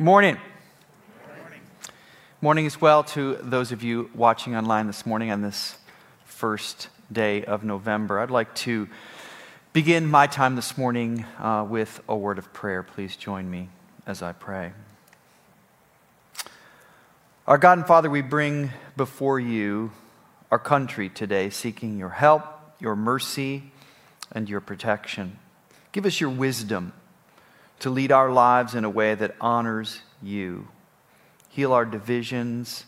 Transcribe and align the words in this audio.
Morning. 0.00 0.38
Morning. 1.26 1.60
Morning 2.40 2.66
as 2.66 2.80
well 2.80 3.02
to 3.02 3.34
those 3.42 3.72
of 3.72 3.82
you 3.82 4.08
watching 4.14 4.54
online 4.54 4.86
this 4.86 5.04
morning 5.04 5.32
on 5.32 5.42
this 5.42 5.76
first 6.24 6.86
day 7.10 7.44
of 7.44 7.64
November. 7.64 8.20
I'd 8.20 8.30
like 8.30 8.54
to 8.56 8.88
begin 9.72 10.06
my 10.06 10.28
time 10.28 10.54
this 10.54 10.78
morning 10.78 11.24
uh, 11.40 11.66
with 11.68 12.00
a 12.08 12.14
word 12.14 12.38
of 12.38 12.52
prayer. 12.52 12.84
Please 12.84 13.16
join 13.16 13.50
me 13.50 13.70
as 14.06 14.22
I 14.22 14.30
pray. 14.30 14.70
Our 17.48 17.58
God 17.58 17.78
and 17.78 17.86
Father, 17.88 18.08
we 18.08 18.20
bring 18.20 18.70
before 18.96 19.40
you 19.40 19.90
our 20.52 20.60
country 20.60 21.08
today, 21.08 21.50
seeking 21.50 21.98
your 21.98 22.10
help, 22.10 22.44
your 22.78 22.94
mercy, 22.94 23.72
and 24.30 24.48
your 24.48 24.60
protection. 24.60 25.40
Give 25.90 26.06
us 26.06 26.20
your 26.20 26.30
wisdom 26.30 26.92
to 27.80 27.90
lead 27.90 28.12
our 28.12 28.30
lives 28.30 28.74
in 28.74 28.84
a 28.84 28.90
way 28.90 29.14
that 29.14 29.36
honors 29.40 30.00
you. 30.22 30.68
Heal 31.48 31.72
our 31.72 31.84
divisions, 31.84 32.84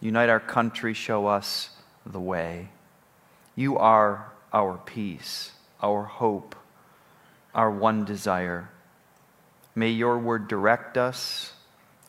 unite 0.00 0.28
our 0.28 0.40
country, 0.40 0.94
show 0.94 1.26
us 1.26 1.70
the 2.04 2.20
way. 2.20 2.70
You 3.54 3.78
are 3.78 4.32
our 4.52 4.78
peace, 4.84 5.52
our 5.82 6.04
hope, 6.04 6.54
our 7.54 7.70
one 7.70 8.04
desire. 8.04 8.70
May 9.74 9.90
your 9.90 10.18
word 10.18 10.48
direct 10.48 10.96
us, 10.96 11.52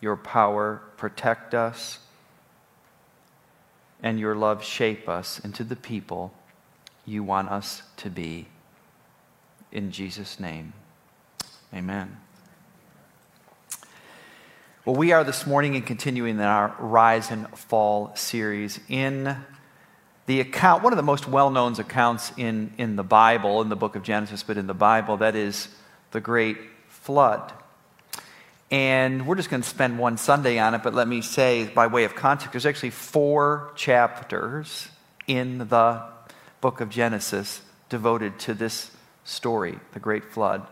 your 0.02 0.16
power 0.16 0.82
protect 0.96 1.54
us, 1.54 2.00
and 4.02 4.20
your 4.20 4.36
love 4.36 4.64
shape 4.64 5.10
us 5.10 5.40
into 5.40 5.64
the 5.64 5.76
people 5.76 6.34
you 7.06 7.24
want 7.24 7.50
us 7.50 7.84
to 7.98 8.10
be. 8.10 8.48
In 9.72 9.92
Jesus' 9.92 10.40
name. 10.40 10.74
Amen. 11.74 12.18
Well, 14.86 14.96
we 14.96 15.12
are 15.12 15.26
this 15.26 15.46
morning 15.46 15.76
and 15.76 15.86
continuing 15.86 16.36
in 16.36 16.42
our 16.42 16.74
Rise 16.80 17.30
and 17.30 17.46
Fall 17.60 18.16
series 18.16 18.80
in 18.88 19.36
the 20.28 20.40
account, 20.40 20.82
one 20.82 20.94
of 20.94 20.98
the 20.98 21.04
most 21.04 21.28
well 21.28 21.50
known 21.50 21.74
accounts 21.74 22.32
in, 22.38 22.72
in 22.78 22.96
the 22.96 23.04
Bible, 23.04 23.62
in 23.62 23.68
the 23.68 23.76
book 23.76 23.98
of 23.98 24.04
Genesis, 24.04 24.44
but 24.44 24.56
in 24.58 24.66
the 24.66 24.74
Bible, 24.74 25.18
that 25.18 25.36
is 25.36 25.68
the 26.12 26.22
Great 26.22 26.58
Flood. 26.88 27.52
And 28.72 29.28
we're 29.28 29.36
just 29.36 29.50
going 29.50 29.62
to 29.62 29.68
spend 29.68 30.00
one 30.00 30.16
Sunday 30.18 30.60
on 30.60 30.74
it, 30.74 30.84
but 30.84 30.94
let 30.94 31.08
me 31.08 31.22
say, 31.22 31.68
by 31.68 31.88
way 31.88 32.06
of 32.06 32.16
context, 32.16 32.54
there's 32.54 32.66
actually 32.66 32.92
four 32.92 33.74
chapters 33.76 34.88
in 35.28 35.68
the 35.68 36.02
book 36.62 36.80
of 36.80 36.90
Genesis 36.90 37.62
devoted 37.90 38.40
to 38.40 38.54
this 38.54 38.90
story, 39.26 39.78
the 39.92 40.00
Great 40.00 40.24
Flood 40.24 40.66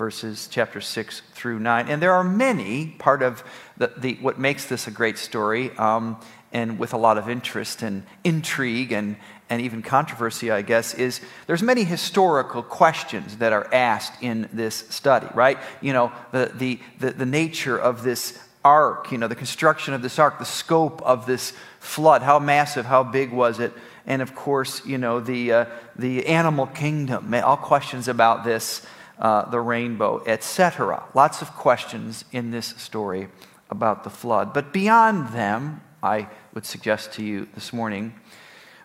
verses 0.00 0.48
chapter 0.50 0.80
6 0.80 1.20
through 1.34 1.58
9. 1.58 1.88
And 1.90 2.00
there 2.00 2.14
are 2.14 2.24
many, 2.24 2.86
part 2.98 3.22
of 3.22 3.44
the, 3.76 3.92
the 3.98 4.14
what 4.22 4.38
makes 4.38 4.64
this 4.64 4.86
a 4.86 4.90
great 4.90 5.18
story, 5.18 5.72
um, 5.76 6.18
and 6.52 6.78
with 6.78 6.94
a 6.94 6.96
lot 6.96 7.18
of 7.18 7.28
interest 7.28 7.82
and 7.82 8.04
intrigue 8.24 8.92
and, 8.92 9.16
and 9.50 9.60
even 9.60 9.82
controversy, 9.82 10.50
I 10.50 10.62
guess, 10.62 10.94
is 10.94 11.20
there's 11.46 11.62
many 11.62 11.84
historical 11.84 12.62
questions 12.62 13.36
that 13.36 13.52
are 13.52 13.68
asked 13.74 14.22
in 14.22 14.48
this 14.54 14.86
study, 14.88 15.26
right? 15.34 15.58
You 15.82 15.92
know, 15.92 16.12
the, 16.32 16.50
the, 16.54 16.80
the, 16.98 17.10
the 17.10 17.26
nature 17.26 17.76
of 17.76 18.02
this 18.02 18.38
ark, 18.64 19.12
you 19.12 19.18
know, 19.18 19.28
the 19.28 19.34
construction 19.34 19.92
of 19.92 20.00
this 20.00 20.18
ark, 20.18 20.38
the 20.38 20.46
scope 20.46 21.02
of 21.02 21.26
this 21.26 21.52
flood, 21.78 22.22
how 22.22 22.38
massive, 22.38 22.86
how 22.86 23.04
big 23.04 23.32
was 23.32 23.60
it? 23.60 23.74
And 24.06 24.22
of 24.22 24.34
course, 24.34 24.82
you 24.86 24.96
know, 24.96 25.20
the, 25.20 25.52
uh, 25.52 25.64
the 25.94 26.26
animal 26.26 26.68
kingdom, 26.68 27.34
all 27.34 27.58
questions 27.58 28.08
about 28.08 28.44
this 28.44 28.86
uh, 29.20 29.48
the 29.50 29.60
rainbow, 29.60 30.22
etc. 30.26 31.04
Lots 31.14 31.42
of 31.42 31.48
questions 31.52 32.24
in 32.32 32.50
this 32.50 32.68
story 32.78 33.28
about 33.68 34.02
the 34.02 34.10
flood. 34.10 34.52
But 34.52 34.72
beyond 34.72 35.28
them, 35.28 35.82
I 36.02 36.28
would 36.54 36.64
suggest 36.64 37.12
to 37.12 37.22
you 37.22 37.46
this 37.54 37.72
morning, 37.72 38.14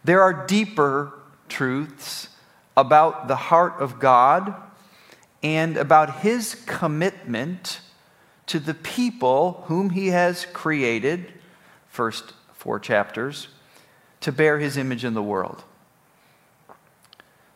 there 0.03 0.21
are 0.21 0.45
deeper 0.45 1.13
truths 1.47 2.29
about 2.77 3.27
the 3.27 3.35
heart 3.35 3.75
of 3.79 3.99
God 3.99 4.53
and 5.41 5.77
about 5.77 6.19
his 6.19 6.55
commitment 6.65 7.79
to 8.47 8.59
the 8.59 8.73
people 8.73 9.63
whom 9.67 9.91
he 9.91 10.07
has 10.07 10.45
created, 10.53 11.33
first 11.87 12.33
four 12.53 12.79
chapters, 12.79 13.47
to 14.21 14.31
bear 14.31 14.59
his 14.59 14.77
image 14.77 15.05
in 15.05 15.13
the 15.13 15.23
world. 15.23 15.63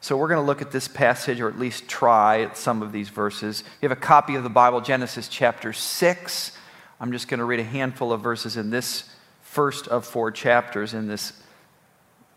So 0.10 0.18
we're 0.18 0.28
going 0.28 0.42
to 0.42 0.48
look 0.48 0.64
at 0.64 0.72
this 0.72 0.88
passage, 0.88 1.40
or 1.40 1.48
at 1.50 1.60
least 1.60 1.88
try 1.88 2.42
at 2.42 2.58
some 2.58 2.82
of 2.82 2.92
these 2.92 3.10
verses. 3.10 3.64
You 3.80 3.88
have 3.88 3.96
a 3.96 4.02
copy 4.02 4.34
of 4.34 4.42
the 4.42 4.50
Bible, 4.50 4.82
Genesis 4.82 5.28
chapter 5.28 5.72
6. 5.72 6.52
I'm 7.00 7.12
just 7.12 7.28
going 7.28 7.38
to 7.38 7.46
read 7.46 7.60
a 7.60 7.64
handful 7.64 8.12
of 8.12 8.20
verses 8.20 8.58
in 8.58 8.72
this 8.72 9.08
first 9.44 9.88
of 9.88 10.08
four 10.08 10.32
chapters 10.32 10.96
in 10.96 11.08
this 11.08 11.34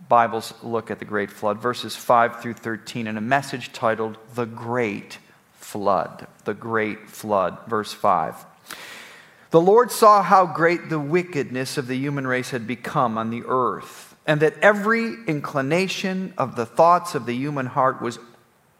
Bible's 0.06 0.52
look 0.62 0.90
at 0.90 0.98
the 0.98 1.06
Great 1.06 1.30
Flood, 1.30 1.62
verses 1.62 1.96
5 1.96 2.42
through 2.42 2.52
13, 2.52 3.06
in 3.06 3.16
a 3.16 3.22
message 3.22 3.72
titled 3.72 4.18
The 4.34 4.44
Great 4.44 5.16
Flood. 5.54 6.26
The 6.44 6.52
Great 6.52 7.08
Flood, 7.08 7.56
verse 7.68 7.94
5. 7.94 8.36
The 9.50 9.62
Lord 9.62 9.90
saw 9.90 10.22
how 10.22 10.44
great 10.44 10.90
the 10.90 11.00
wickedness 11.00 11.78
of 11.78 11.86
the 11.86 11.96
human 11.96 12.26
race 12.26 12.50
had 12.50 12.66
become 12.66 13.16
on 13.16 13.30
the 13.30 13.44
earth 13.46 14.11
and 14.26 14.40
that 14.40 14.58
every 14.60 15.14
inclination 15.26 16.32
of 16.38 16.56
the 16.56 16.66
thoughts 16.66 17.14
of 17.14 17.26
the 17.26 17.34
human 17.34 17.66
heart 17.66 18.00
was 18.00 18.18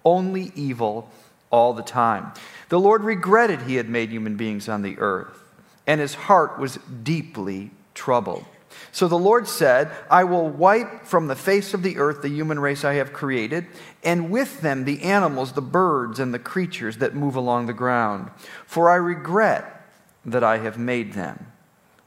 only 0.04 0.53
evil 0.54 1.10
all 1.50 1.72
the 1.75 1.82
time. 1.82 2.32
The 2.69 2.80
Lord 2.80 3.04
regretted 3.04 3.62
he 3.62 3.76
had 3.76 3.88
made 3.88 4.10
human 4.10 4.36
beings 4.36 4.69
on 4.69 4.82
the 4.82 4.98
earth, 4.98 5.42
and 5.86 6.00
his 6.00 6.14
heart 6.14 6.58
was 6.58 6.78
deeply 7.03 7.70
troubled. 7.94 8.44
So 8.91 9.08
the 9.08 9.19
Lord 9.19 9.47
said, 9.48 9.91
I 10.10 10.25
will 10.25 10.48
wipe 10.48 11.04
from 11.04 11.26
the 11.26 11.36
face 11.36 11.74
of 11.74 11.82
the 11.82 11.98
earth 11.98 12.22
the 12.22 12.28
human 12.28 12.59
race 12.59 12.84
I 12.84 12.94
have 12.94 13.12
created, 13.12 13.66
and 14.03 14.30
with 14.30 14.60
them 14.60 14.84
the 14.84 15.03
animals, 15.03 15.53
the 15.53 15.62
birds, 15.62 16.19
and 16.19 16.32
the 16.32 16.38
creatures 16.38 16.98
that 16.98 17.14
move 17.14 17.36
along 17.36 17.66
the 17.66 17.72
ground. 17.72 18.30
For 18.66 18.88
I 18.91 18.94
regret 18.94 19.86
that 20.24 20.44
I 20.44 20.59
have 20.59 20.78
made 20.78 21.12
them. 21.12 21.53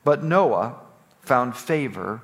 But 0.04 0.24
Noah 0.24 0.76
found 1.22 1.56
favor 1.56 2.22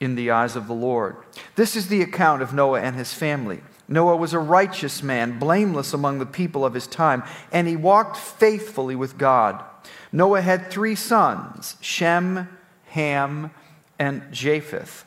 in 0.00 0.14
the 0.14 0.30
eyes 0.30 0.56
of 0.56 0.66
the 0.66 0.74
Lord. 0.74 1.16
This 1.54 1.76
is 1.76 1.88
the 1.88 2.02
account 2.02 2.42
of 2.42 2.52
Noah 2.52 2.80
and 2.80 2.96
his 2.96 3.14
family. 3.14 3.60
Noah 3.88 4.16
was 4.16 4.32
a 4.32 4.38
righteous 4.38 5.02
man, 5.02 5.38
blameless 5.38 5.92
among 5.92 6.18
the 6.18 6.26
people 6.26 6.64
of 6.64 6.74
his 6.74 6.86
time, 6.86 7.22
and 7.52 7.68
he 7.68 7.76
walked 7.76 8.16
faithfully 8.16 8.96
with 8.96 9.16
God. 9.16 9.62
Noah 10.12 10.40
had 10.40 10.70
three 10.70 10.94
sons 10.94 11.76
Shem, 11.80 12.48
Ham, 12.86 13.50
and 13.98 14.22
Japheth. 14.32 15.04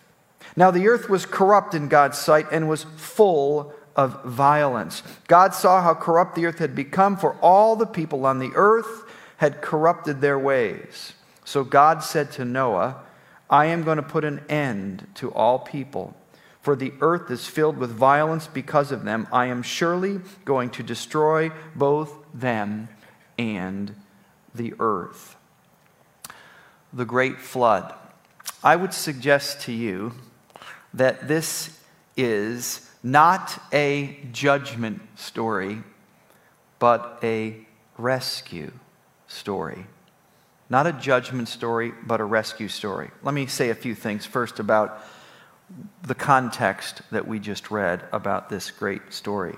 Now 0.56 0.72
the 0.72 0.88
earth 0.88 1.10
was 1.10 1.26
corrupt 1.26 1.74
in 1.74 1.88
God's 1.88 2.18
sight 2.18 2.48
and 2.52 2.70
was 2.70 2.86
full 2.98 3.74
of 3.96 4.24
violence. 4.24 5.04
God 5.28 5.54
saw 5.54 5.82
how 5.82 5.94
corrupt 5.94 6.36
the 6.36 6.46
earth 6.46 6.60
had 6.60 6.76
become, 6.76 7.18
for 7.18 7.36
all 7.42 7.76
the 7.76 7.86
people 7.86 8.26
on 8.26 8.40
the 8.40 8.52
earth 8.56 9.04
had 9.38 9.62
corrupted 9.62 10.22
their 10.22 10.40
ways. 10.40 11.14
So 11.44 11.64
God 11.64 12.04
said 12.04 12.32
to 12.34 12.46
Noah, 12.46 13.02
I 13.50 13.66
am 13.66 13.84
going 13.84 13.98
to 13.98 14.04
put 14.04 14.24
an 14.24 14.42
end 14.48 15.08
to 15.16 15.32
all 15.32 15.60
people, 15.60 16.16
for 16.62 16.76
the 16.76 16.94
earth 17.02 17.32
is 17.32 17.48
filled 17.48 17.78
with 17.78 17.92
violence 17.92 18.48
because 18.48 18.92
of 18.92 19.04
them. 19.04 19.28
I 19.32 19.48
am 19.48 19.64
surely 19.64 20.20
going 20.46 20.70
to 20.72 20.84
destroy 20.84 21.52
both 21.76 22.14
them 22.34 22.90
and 23.38 23.96
the 24.54 24.74
earth. 24.80 25.36
The 26.94 27.06
great 27.06 27.40
flood. 27.40 27.94
I 28.64 28.76
would 28.76 28.94
suggest 28.94 29.62
to 29.62 29.72
you 29.72 30.14
that 30.94 31.28
this 31.28 31.80
is 32.18 32.90
not 33.02 33.62
a 33.72 34.20
judgment 34.32 35.02
story, 35.16 35.84
but 36.78 37.20
a 37.24 37.66
rescue 37.98 38.72
story. 39.28 39.86
Not 40.70 40.86
a 40.86 40.94
judgment 40.94 41.48
story, 41.48 41.94
but 42.06 42.22
a 42.22 42.26
rescue 42.26 42.68
story. 42.68 43.10
Let 43.24 43.34
me 43.34 43.48
say 43.48 43.70
a 43.70 43.76
few 43.76 43.96
things 43.96 44.26
first 44.26 44.60
about 44.60 45.04
the 46.04 46.16
context 46.16 47.02
that 47.12 47.28
we 47.28 47.40
just 47.40 47.72
read 47.72 48.04
about 48.12 48.50
this 48.50 48.72
great 48.72 49.14
story. 49.14 49.58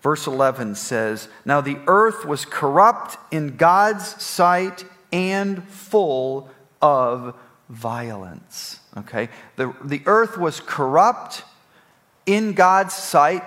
Verse 0.00 0.26
11 0.26 0.74
says, 0.74 1.28
Now 1.44 1.60
the 1.60 1.78
earth 1.86 2.24
was 2.24 2.44
corrupt 2.44 3.16
in 3.30 3.56
God's 3.56 4.22
sight 4.22 4.84
and 5.12 5.66
full 5.68 6.48
of 6.80 7.34
violence. 7.68 8.80
Okay? 8.96 9.28
The, 9.56 9.74
the 9.84 10.02
earth 10.06 10.38
was 10.38 10.60
corrupt 10.60 11.44
in 12.26 12.52
God's 12.52 12.94
sight 12.94 13.42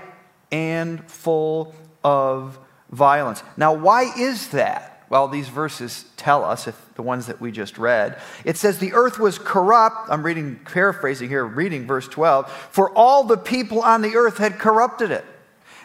and 0.51 1.09
full 1.09 1.73
of 2.03 2.59
violence. 2.89 3.43
Now, 3.55 3.73
why 3.73 4.11
is 4.17 4.49
that? 4.49 4.90
Well, 5.11 5.27
these 5.27 5.49
verses 5.49 6.05
tell 6.15 6.45
us, 6.45 6.69
if 6.69 6.95
the 6.95 7.01
ones 7.01 7.27
that 7.27 7.41
we 7.41 7.51
just 7.51 7.77
read, 7.77 8.17
it 8.45 8.55
says 8.55 8.79
the 8.79 8.93
earth 8.93 9.19
was 9.19 9.37
corrupt. 9.37 10.09
I'm 10.09 10.23
reading, 10.23 10.61
paraphrasing 10.63 11.27
here, 11.27 11.43
reading 11.43 11.85
verse 11.85 12.07
12. 12.07 12.49
For 12.71 12.89
all 12.91 13.25
the 13.25 13.35
people 13.35 13.81
on 13.81 14.03
the 14.03 14.15
earth 14.15 14.37
had 14.37 14.57
corrupted 14.57 15.11
it. 15.11 15.25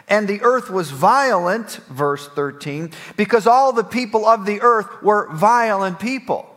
And 0.06 0.28
the 0.28 0.42
earth 0.42 0.70
was 0.70 0.92
violent, 0.92 1.80
verse 1.88 2.28
13, 2.28 2.92
because 3.16 3.48
all 3.48 3.72
the 3.72 3.82
people 3.82 4.24
of 4.26 4.46
the 4.46 4.60
earth 4.60 5.02
were 5.02 5.28
violent 5.32 5.98
people, 5.98 6.48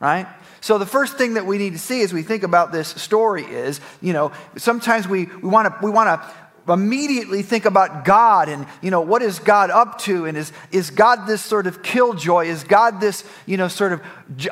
right? 0.00 0.26
So 0.60 0.76
the 0.76 0.86
first 0.86 1.18
thing 1.18 1.34
that 1.34 1.46
we 1.46 1.56
need 1.56 1.74
to 1.74 1.78
see 1.78 2.02
as 2.02 2.12
we 2.12 2.24
think 2.24 2.42
about 2.42 2.72
this 2.72 2.88
story 2.88 3.44
is, 3.44 3.80
you 4.00 4.12
know, 4.12 4.32
sometimes 4.56 5.06
we, 5.06 5.26
we 5.26 5.48
want 5.48 5.72
to 5.72 5.86
we 5.86 5.92
want 5.92 6.20
to 6.20 6.34
immediately 6.68 7.42
think 7.42 7.64
about 7.64 8.04
God 8.04 8.48
and, 8.48 8.66
you 8.82 8.90
know, 8.90 9.00
what 9.00 9.22
is 9.22 9.38
God 9.38 9.70
up 9.70 9.98
to? 10.00 10.26
And 10.26 10.36
is, 10.36 10.52
is 10.70 10.90
God 10.90 11.26
this 11.26 11.42
sort 11.42 11.66
of 11.66 11.82
killjoy? 11.82 12.46
Is 12.46 12.64
God 12.64 13.00
this, 13.00 13.24
you 13.46 13.56
know, 13.56 13.68
sort 13.68 13.92
of, 13.92 14.02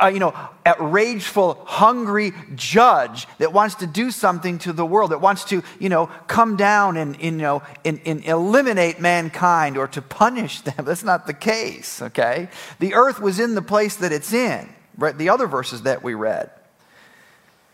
uh, 0.01 0.07
you 0.07 0.19
know, 0.19 0.35
rageful, 0.81 1.63
hungry 1.67 2.33
judge 2.55 3.27
that 3.39 3.53
wants 3.53 3.77
to 3.77 3.87
do 3.87 4.11
something 4.11 4.59
to 4.61 4.73
the 4.73 4.87
world, 4.87 5.11
that 5.11 5.21
wants 5.21 5.45
to, 5.45 5.63
you 5.79 5.89
know, 5.89 6.07
come 6.27 6.57
down 6.57 6.97
and, 6.97 7.21
you 7.23 7.31
know, 7.33 7.63
and, 7.85 8.01
and 8.07 8.25
eliminate 8.25 9.01
mankind 9.01 9.77
or 9.77 9.87
to 9.89 10.03
punish 10.03 10.61
them? 10.62 10.75
That's 10.85 11.05
not 11.05 11.27
the 11.27 11.35
case, 11.35 12.03
okay? 12.03 12.49
The 12.79 12.95
earth 12.95 13.21
was 13.21 13.39
in 13.39 13.55
the 13.55 13.62
place 13.62 13.97
that 13.97 14.12
it's 14.12 14.33
in, 14.33 14.69
right? 14.97 15.17
The 15.17 15.29
other 15.29 15.47
verses 15.47 15.83
that 15.83 16.03
we 16.03 16.15
read. 16.15 16.51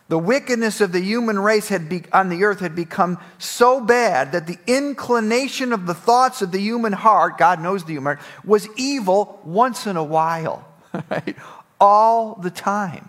The 0.09 0.19
wickedness 0.19 0.81
of 0.81 0.93
the 0.93 1.01
human 1.01 1.39
race 1.39 1.69
had 1.69 1.89
be, 1.89 2.05
on 2.13 2.29
the 2.29 2.45
earth 2.45 2.61
had 2.61 2.75
become 2.75 3.19
so 3.39 3.81
bad 3.81 4.33
that 4.33 4.47
the 4.47 4.59
inclination 4.67 5.73
of 5.73 5.87
the 5.87 5.95
thoughts 5.95 6.43
of 6.43 6.53
the 6.53 6.59
human 6.59 6.93
heart, 6.93 7.39
God 7.39 7.61
knows 7.61 7.85
the 7.85 7.95
human 7.95 8.17
heart, 8.17 8.29
was 8.45 8.69
evil 8.77 9.41
once 9.45 9.87
in 9.87 9.97
a 9.97 10.05
while, 10.05 10.67
right? 11.11 11.37
All 11.81 12.35
the 12.35 12.51
time. 12.51 13.09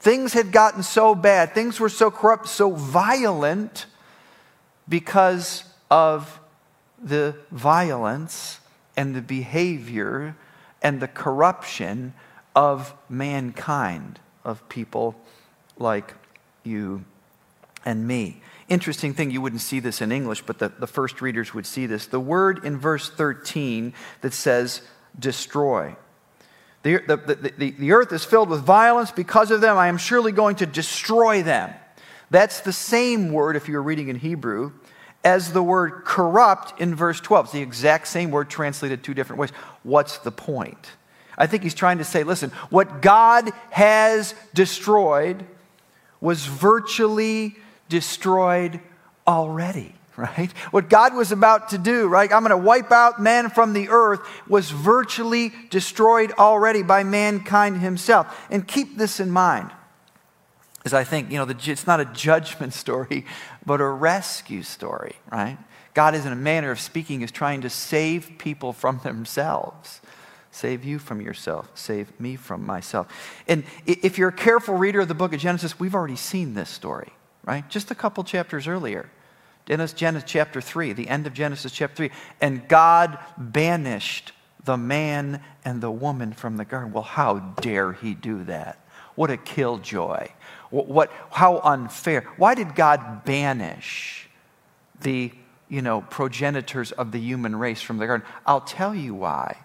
Things 0.00 0.32
had 0.32 0.52
gotten 0.52 0.82
so 0.82 1.14
bad, 1.14 1.54
things 1.54 1.78
were 1.78 1.88
so 1.88 2.10
corrupt, 2.10 2.48
so 2.48 2.70
violent 2.70 3.86
because 4.88 5.64
of 5.90 6.40
the 7.02 7.36
violence 7.50 8.60
and 8.96 9.14
the 9.14 9.22
behavior 9.22 10.36
and 10.82 11.00
the 11.00 11.08
corruption 11.08 12.14
of 12.54 12.94
mankind, 13.08 14.20
of 14.44 14.68
people 14.68 15.16
like 15.78 16.14
you 16.62 17.04
and 17.84 18.06
me. 18.06 18.40
Interesting 18.68 19.12
thing, 19.12 19.30
you 19.30 19.42
wouldn't 19.42 19.60
see 19.60 19.80
this 19.80 20.00
in 20.00 20.10
English, 20.10 20.42
but 20.42 20.58
the, 20.58 20.70
the 20.70 20.86
first 20.86 21.20
readers 21.20 21.52
would 21.52 21.66
see 21.66 21.86
this. 21.86 22.06
The 22.06 22.20
word 22.20 22.64
in 22.64 22.78
verse 22.78 23.10
13 23.10 23.92
that 24.22 24.32
says 24.32 24.80
destroy. 25.18 25.94
The, 26.82 26.98
the, 27.06 27.16
the, 27.16 27.70
the, 27.70 27.92
earth 27.92 28.12
is 28.12 28.24
filled 28.24 28.50
with 28.50 28.60
violence 28.60 29.10
because 29.10 29.50
of 29.50 29.60
them. 29.60 29.78
I 29.78 29.88
am 29.88 29.96
surely 29.96 30.32
going 30.32 30.56
to 30.56 30.66
destroy 30.66 31.42
them. 31.42 31.72
That's 32.30 32.60
the 32.60 32.72
same 32.72 33.32
word, 33.32 33.56
if 33.56 33.68
you're 33.68 33.82
reading 33.82 34.08
in 34.08 34.16
Hebrew, 34.16 34.72
as 35.24 35.52
the 35.52 35.62
word 35.62 36.04
corrupt 36.04 36.78
in 36.80 36.94
verse 36.94 37.20
12. 37.20 37.46
It's 37.46 37.52
the 37.52 37.62
exact 37.62 38.08
same 38.08 38.30
word 38.30 38.50
translated 38.50 39.02
two 39.02 39.14
different 39.14 39.40
ways. 39.40 39.50
What's 39.82 40.18
the 40.18 40.30
point? 40.30 40.90
I 41.38 41.46
think 41.46 41.62
he's 41.62 41.74
trying 41.74 41.98
to 41.98 42.04
say 42.04 42.22
listen, 42.22 42.50
what 42.70 43.02
God 43.02 43.50
has 43.70 44.34
destroyed, 44.52 45.46
was 46.24 46.46
virtually 46.46 47.54
destroyed 47.90 48.80
already, 49.26 49.94
right? 50.16 50.50
What 50.70 50.88
God 50.88 51.14
was 51.14 51.32
about 51.32 51.68
to 51.68 51.78
do, 51.78 52.08
right? 52.08 52.32
I'm 52.32 52.42
going 52.42 52.50
to 52.50 52.56
wipe 52.56 52.90
out 52.90 53.20
man 53.20 53.50
from 53.50 53.74
the 53.74 53.90
earth 53.90 54.26
was 54.48 54.70
virtually 54.70 55.52
destroyed 55.68 56.32
already 56.38 56.82
by 56.82 57.04
mankind 57.04 57.82
himself. 57.82 58.46
And 58.50 58.66
keep 58.66 58.96
this 58.96 59.20
in 59.20 59.30
mind. 59.30 59.70
As 60.86 60.94
I 60.94 61.04
think, 61.04 61.30
you 61.30 61.36
know, 61.36 61.44
the, 61.44 61.70
it's 61.70 61.86
not 61.86 62.00
a 62.00 62.06
judgment 62.06 62.72
story, 62.84 63.26
but 63.66 63.82
a 63.82 63.86
rescue 63.86 64.62
story, 64.62 65.16
right? 65.30 65.58
God 65.92 66.14
is, 66.14 66.24
in 66.24 66.32
a 66.32 66.36
manner 66.36 66.70
of 66.70 66.80
speaking, 66.80 67.20
is 67.20 67.30
trying 67.30 67.60
to 67.60 67.70
save 67.70 68.38
people 68.38 68.72
from 68.72 68.98
themselves. 69.04 70.00
Save 70.54 70.84
you 70.84 71.00
from 71.00 71.20
yourself. 71.20 71.68
Save 71.74 72.18
me 72.20 72.36
from 72.36 72.64
myself. 72.64 73.08
And 73.48 73.64
if 73.86 74.18
you're 74.18 74.28
a 74.28 74.32
careful 74.32 74.76
reader 74.76 75.00
of 75.00 75.08
the 75.08 75.14
book 75.14 75.32
of 75.32 75.40
Genesis, 75.40 75.80
we've 75.80 75.96
already 75.96 76.14
seen 76.14 76.54
this 76.54 76.70
story, 76.70 77.08
right? 77.44 77.68
Just 77.68 77.90
a 77.90 77.94
couple 77.96 78.22
chapters 78.22 78.68
earlier. 78.68 79.10
Genesis, 79.66 79.98
Genesis 79.98 80.30
chapter 80.30 80.60
3, 80.60 80.92
the 80.92 81.08
end 81.08 81.26
of 81.26 81.34
Genesis 81.34 81.72
chapter 81.72 81.96
3. 81.96 82.10
And 82.40 82.68
God 82.68 83.18
banished 83.36 84.30
the 84.64 84.76
man 84.76 85.42
and 85.64 85.80
the 85.80 85.90
woman 85.90 86.32
from 86.32 86.56
the 86.56 86.64
garden. 86.64 86.92
Well, 86.92 87.02
how 87.02 87.40
dare 87.60 87.92
he 87.92 88.14
do 88.14 88.44
that? 88.44 88.78
What 89.16 89.32
a 89.32 89.36
killjoy. 89.36 90.28
What, 90.70 90.86
what, 90.86 91.12
how 91.32 91.58
unfair. 91.64 92.28
Why 92.36 92.54
did 92.54 92.76
God 92.76 93.24
banish 93.24 94.28
the 95.00 95.32
you 95.68 95.82
know, 95.82 96.02
progenitors 96.02 96.92
of 96.92 97.10
the 97.10 97.18
human 97.18 97.56
race 97.56 97.82
from 97.82 97.98
the 97.98 98.06
garden? 98.06 98.24
I'll 98.46 98.60
tell 98.60 98.94
you 98.94 99.14
why 99.14 99.63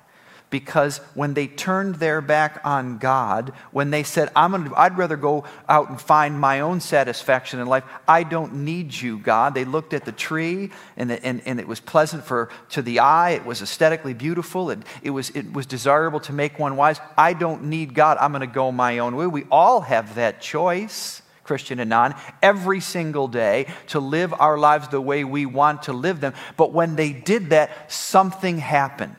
because 0.49 0.97
when 1.13 1.33
they 1.33 1.47
turned 1.47 1.95
their 1.95 2.21
back 2.21 2.61
on 2.63 2.97
God, 2.97 3.53
when 3.71 3.91
they 3.91 4.03
said, 4.03 4.31
I'm 4.35 4.51
gonna, 4.51 4.71
I'd 4.75 4.97
rather 4.97 5.15
go 5.15 5.43
out 5.67 5.89
and 5.89 6.01
find 6.01 6.39
my 6.39 6.61
own 6.61 6.79
satisfaction 6.79 7.59
in 7.59 7.67
life, 7.67 7.83
I 8.07 8.23
don't 8.23 8.55
need 8.65 8.93
you, 8.93 9.19
God. 9.19 9.53
They 9.53 9.65
looked 9.65 9.93
at 9.93 10.05
the 10.05 10.11
tree 10.11 10.71
and, 10.97 11.11
and, 11.11 11.41
and 11.45 11.59
it 11.59 11.67
was 11.67 11.79
pleasant 11.79 12.23
for, 12.23 12.49
to 12.69 12.81
the 12.81 12.99
eye, 12.99 13.31
it 13.31 13.45
was 13.45 13.61
aesthetically 13.61 14.13
beautiful, 14.13 14.71
it, 14.71 14.79
it, 15.03 15.11
was, 15.11 15.29
it 15.31 15.53
was 15.53 15.65
desirable 15.65 16.19
to 16.21 16.33
make 16.33 16.57
one 16.57 16.75
wise. 16.75 16.99
I 17.17 17.33
don't 17.33 17.65
need 17.65 17.93
God, 17.93 18.17
I'm 18.19 18.31
going 18.31 18.41
to 18.41 18.47
go 18.47 18.71
my 18.71 18.99
own 18.99 19.15
way. 19.15 19.27
We 19.27 19.45
all 19.51 19.81
have 19.81 20.15
that 20.15 20.41
choice. 20.41 21.21
Christian 21.43 21.79
and 21.79 21.89
non, 21.89 22.13
every 22.43 22.79
single 22.79 23.27
day 23.27 23.65
to 23.87 23.99
live 23.99 24.35
our 24.39 24.55
lives 24.55 24.89
the 24.89 25.01
way 25.01 25.23
we 25.23 25.47
want 25.47 25.83
to 25.83 25.93
live 25.93 26.19
them. 26.19 26.35
But 26.57 26.73
when 26.73 26.95
they 26.95 27.11
did 27.11 27.49
that, 27.49 27.91
something 27.91 28.59
happened. 28.59 29.15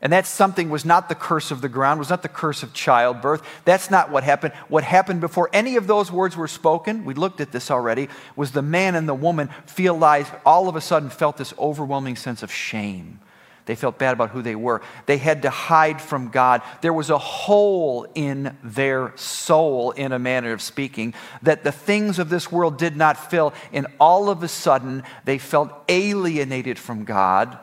And 0.00 0.12
that 0.12 0.26
something 0.26 0.70
was 0.70 0.84
not 0.84 1.08
the 1.08 1.16
curse 1.16 1.50
of 1.50 1.60
the 1.60 1.68
ground, 1.68 1.98
was 1.98 2.10
not 2.10 2.22
the 2.22 2.28
curse 2.28 2.62
of 2.62 2.72
childbirth. 2.72 3.42
That's 3.64 3.90
not 3.90 4.10
what 4.10 4.22
happened. 4.22 4.54
What 4.68 4.84
happened 4.84 5.20
before 5.20 5.50
any 5.52 5.74
of 5.74 5.88
those 5.88 6.12
words 6.12 6.36
were 6.36 6.46
spoken, 6.46 7.04
we 7.04 7.14
looked 7.14 7.40
at 7.40 7.50
this 7.50 7.68
already, 7.68 8.08
was 8.36 8.52
the 8.52 8.62
man 8.62 8.94
and 8.94 9.08
the 9.08 9.14
woman 9.14 9.48
feel 9.66 9.98
life, 9.98 10.32
all 10.46 10.68
of 10.68 10.76
a 10.76 10.80
sudden 10.80 11.10
felt 11.10 11.36
this 11.36 11.52
overwhelming 11.58 12.14
sense 12.14 12.44
of 12.44 12.52
shame. 12.52 13.18
They 13.66 13.74
felt 13.74 13.98
bad 13.98 14.12
about 14.12 14.30
who 14.30 14.40
they 14.40 14.54
were. 14.54 14.80
They 15.04 15.18
had 15.18 15.42
to 15.42 15.50
hide 15.50 16.00
from 16.00 16.28
God. 16.28 16.62
There 16.80 16.92
was 16.92 17.10
a 17.10 17.18
hole 17.18 18.06
in 18.14 18.56
their 18.62 19.12
soul, 19.16 19.90
in 19.90 20.12
a 20.12 20.18
manner 20.18 20.52
of 20.52 20.62
speaking, 20.62 21.12
that 21.42 21.64
the 21.64 21.72
things 21.72 22.18
of 22.18 22.30
this 22.30 22.50
world 22.50 22.78
did 22.78 22.96
not 22.96 23.30
fill. 23.30 23.52
And 23.72 23.88
all 24.00 24.30
of 24.30 24.42
a 24.42 24.48
sudden, 24.48 25.02
they 25.24 25.36
felt 25.36 25.70
alienated 25.88 26.78
from 26.78 27.04
God 27.04 27.58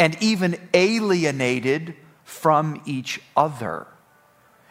and 0.00 0.16
even 0.22 0.58
alienated 0.72 1.94
from 2.24 2.80
each 2.86 3.20
other. 3.36 3.86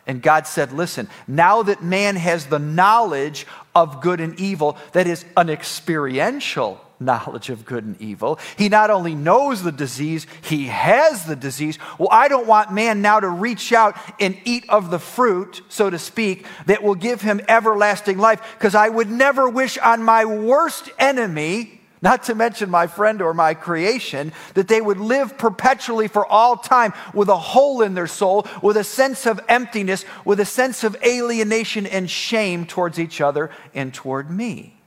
And 0.08 0.24
God 0.24 0.48
said, 0.48 0.74
Listen, 0.74 1.08
now 1.28 1.62
that 1.62 1.84
man 1.84 2.16
has 2.16 2.48
the 2.48 2.58
knowledge 2.58 3.46
of 3.76 4.02
good 4.02 4.20
and 4.22 4.38
evil, 4.40 4.76
that 4.94 5.06
is 5.06 5.24
an 5.38 5.52
experiential 5.52 6.84
knowledge 7.00 7.52
of 7.52 7.64
good 7.64 7.86
and 7.86 8.02
evil. 8.02 8.40
He 8.58 8.70
not 8.70 8.90
only 8.90 9.14
knows 9.14 9.62
the 9.62 9.72
disease, 9.72 10.26
he 10.42 10.66
has 10.66 11.26
the 11.26 11.36
disease. 11.36 11.78
Well, 12.00 12.10
I 12.12 12.28
don't 12.28 12.48
want 12.48 12.74
man 12.74 13.04
now 13.04 13.20
to 13.20 13.30
reach 13.30 13.72
out 13.72 13.96
and 14.20 14.36
eat 14.46 14.68
of 14.68 14.90
the 14.90 15.00
fruit, 15.00 15.62
so 15.70 15.92
to 15.92 16.00
speak, 16.00 16.48
that 16.66 16.82
will 16.82 16.96
give 16.96 17.22
him 17.22 17.40
everlasting 17.48 18.18
life, 18.18 18.42
because 18.58 18.74
I 18.74 18.90
would 18.90 19.12
never 19.12 19.48
wish 19.48 19.78
on 19.78 20.02
my 20.02 20.26
worst 20.26 20.90
enemy 20.98 21.79
not 22.02 22.24
to 22.24 22.36
mention 22.36 22.70
my 22.70 22.88
friend 22.88 23.22
or 23.22 23.34
my 23.34 23.54
creation, 23.54 24.32
that 24.54 24.68
they 24.68 24.80
would 24.80 25.00
live 25.00 25.38
perpetually 25.38 26.08
for 26.08 26.26
all 26.26 26.56
time 26.56 26.94
with 27.14 27.28
a 27.28 27.38
hole 27.38 27.82
in 27.82 27.94
their 27.94 28.08
soul, 28.08 28.48
with 28.62 28.78
a 28.78 28.84
sense 28.84 29.26
of 29.26 29.40
emptiness, 29.50 30.06
with 30.24 30.40
a 30.40 30.46
sense 30.46 30.84
of 30.84 30.96
alienation 31.04 31.86
and 31.86 32.10
shame 32.10 32.66
towards 32.66 33.00
each 33.00 33.20
other 33.20 33.50
and 33.74 33.94
toward 33.94 34.32
me. 34.32 34.80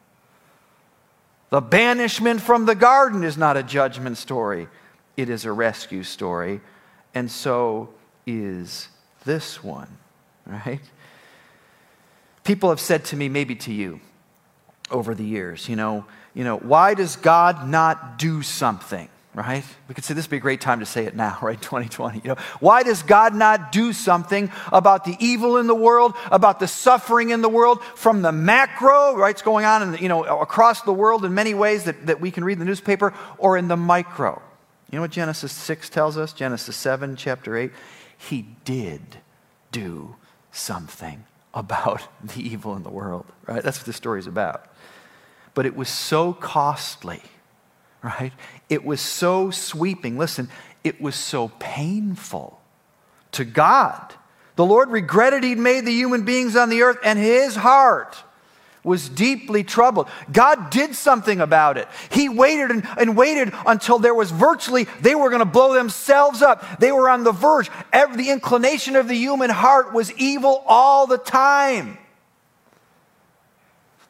The 1.51 1.61
banishment 1.61 2.41
from 2.41 2.65
the 2.65 2.75
garden 2.75 3.25
is 3.25 3.37
not 3.37 3.59
a 3.59 3.63
judgment 3.63 4.17
story, 4.17 4.69
it 5.17 5.29
is 5.29 5.45
a 5.45 5.53
rescue 5.53 6.03
story. 6.03 6.61
And 7.15 7.31
so 7.31 7.91
is 8.27 8.89
this 9.27 9.63
one, 9.63 9.99
right? 10.47 10.81
People 12.43 12.71
have 12.71 12.81
said 12.81 13.05
to 13.07 13.17
me, 13.17 13.29
maybe 13.29 13.55
to 13.57 13.73
you, 13.73 14.01
over 14.91 15.15
the 15.15 15.25
years, 15.25 15.69
you 15.69 15.77
know, 15.77 16.07
you 16.35 16.45
know, 16.45 16.59
why 16.59 16.95
does 16.95 17.17
God 17.17 17.69
not 17.69 18.19
do 18.19 18.43
something? 18.43 19.09
Right? 19.35 19.65
We 19.89 19.95
could 19.95 20.05
say 20.05 20.13
this 20.13 20.27
would 20.27 20.31
be 20.31 20.37
a 20.37 20.41
great 20.41 20.61
time 20.61 20.81
to 20.81 20.87
say 20.87 21.07
it 21.07 21.17
now, 21.17 21.39
right? 21.43 21.61
2020. 21.61 22.21
You 22.23 22.29
know, 22.29 22.41
why 22.61 22.83
does 22.83 23.03
God 23.03 23.35
not 23.35 23.73
do 23.73 23.95
something 23.95 24.51
about 24.71 25.05
the 25.05 25.17
evil 25.21 25.57
in 25.57 25.67
the 25.67 25.75
world, 25.75 26.15
about 26.31 26.61
the 26.61 26.69
suffering 26.69 27.31
in 27.31 27.41
the 27.41 27.49
world, 27.49 27.83
from 27.95 28.21
the 28.21 28.33
macro, 28.33 29.17
right? 29.17 29.31
It's 29.31 29.41
going 29.41 29.65
on 29.65 29.83
in 29.83 29.93
the, 29.93 30.03
you 30.03 30.09
know, 30.09 30.25
across 30.25 30.83
the 30.83 30.93
world 30.93 31.25
in 31.25 31.33
many 31.33 31.55
ways 31.55 31.85
that, 31.85 32.07
that 32.07 32.21
we 32.21 32.31
can 32.31 32.45
read 32.45 32.55
in 32.55 32.59
the 32.59 32.67
newspaper, 32.67 33.15
or 33.39 33.57
in 33.57 33.69
the 33.69 33.77
micro. 33.77 34.43
You 34.91 34.97
know 34.97 35.03
what 35.03 35.11
Genesis 35.11 35.53
6 35.53 35.89
tells 35.89 36.19
us? 36.19 36.35
Genesis 36.35 36.77
7, 36.77 37.17
chapter 37.17 37.57
8. 37.57 37.73
He 38.19 38.47
did 38.67 39.01
do 39.71 40.17
something 40.53 41.25
about 41.55 42.07
the 42.23 42.47
evil 42.47 42.77
in 42.77 42.83
the 42.83 42.91
world, 42.91 43.25
right? 43.47 43.63
That's 43.63 43.79
what 43.79 43.87
the 43.87 43.95
story 43.95 44.19
is 44.19 44.27
about. 44.27 44.67
But 45.55 45.67
it 45.67 45.77
was 45.77 45.89
so 45.89 46.33
costly 46.33 47.23
right? 48.03 48.33
It 48.69 48.85
was 48.85 49.01
so 49.01 49.51
sweeping. 49.51 50.19
Listen, 50.19 50.49
it 50.85 51.01
was 51.01 51.15
so 51.15 51.49
painful 51.59 52.61
to 53.33 53.45
God. 53.45 54.15
The 54.57 54.65
Lord 54.65 54.91
regretted 54.91 55.45
He'd 55.45 55.59
made 55.59 55.87
the 55.87 55.93
human 55.93 56.25
beings 56.25 56.57
on 56.57 56.69
the 56.69 56.83
earth, 56.83 56.99
and 57.05 57.19
His 57.19 57.57
heart 57.57 58.23
was 58.85 59.09
deeply 59.09 59.63
troubled. 59.63 60.09
God 60.33 60.71
did 60.71 60.97
something 60.97 61.41
about 61.41 61.79
it. 61.79 61.87
He 62.11 62.29
waited 62.29 62.73
and, 62.73 62.87
and 62.99 63.17
waited 63.17 63.53
until 63.65 64.01
there 64.01 64.15
was 64.15 64.33
virtually, 64.33 64.89
they 65.01 65.15
were 65.15 65.31
going 65.31 65.39
to 65.39 65.45
blow 65.45 65.73
themselves 65.73 66.43
up. 66.43 66.81
They 66.81 66.91
were 66.91 67.09
on 67.09 67.23
the 67.23 67.31
verge. 67.31 67.71
Every, 67.93 68.17
the 68.17 68.31
inclination 68.31 68.97
of 68.97 69.07
the 69.07 69.15
human 69.15 69.51
heart 69.51 69.93
was 69.93 70.13
evil 70.15 70.65
all 70.67 71.07
the 71.07 71.19
time. 71.19 71.97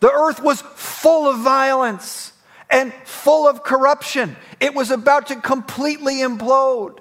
The 0.03 0.11
earth 0.11 0.43
was 0.43 0.61
full 0.61 1.29
of 1.29 1.39
violence 1.39 2.33
and 2.69 2.93
full 3.05 3.47
of 3.47 3.63
corruption. 3.63 4.35
It 4.59 4.75
was 4.75 4.91
about 4.91 5.29
to 5.29 5.37
completely 5.37 6.17
implode. 6.17 6.99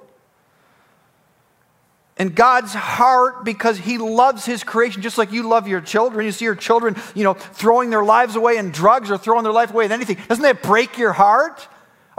And 2.16 2.36
God's 2.36 2.76
heart, 2.76 3.44
because 3.44 3.80
He 3.80 3.98
loves 3.98 4.46
His 4.46 4.64
creation, 4.64 5.02
just 5.02 5.18
like 5.18 5.32
you 5.32 5.50
love 5.50 5.68
your 5.68 5.82
children. 5.82 6.28
You 6.28 6.32
see 6.32 6.46
your 6.46 6.54
children, 6.54 6.96
you 7.16 7.24
know, 7.24 7.34
throwing 7.34 7.90
their 7.90 8.04
lives 8.04 8.36
away 8.36 8.58
in 8.58 8.70
drugs 8.70 9.10
or 9.10 9.18
throwing 9.18 9.46
their 9.46 9.52
life 9.52 9.72
away 9.72 9.86
in 9.86 9.92
anything. 9.92 10.18
Doesn't 10.30 10.44
that 10.44 10.62
break 10.62 11.00
your 11.00 11.14
heart? 11.14 11.68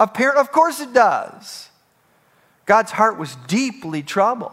A 0.00 0.08
parent, 0.08 0.38
of 0.38 0.50
course 0.50 0.80
it 0.80 0.92
does. 0.92 1.68
God's 2.66 2.90
heart 2.90 3.20
was 3.20 3.36
deeply 3.46 4.02
troubled. 4.02 4.50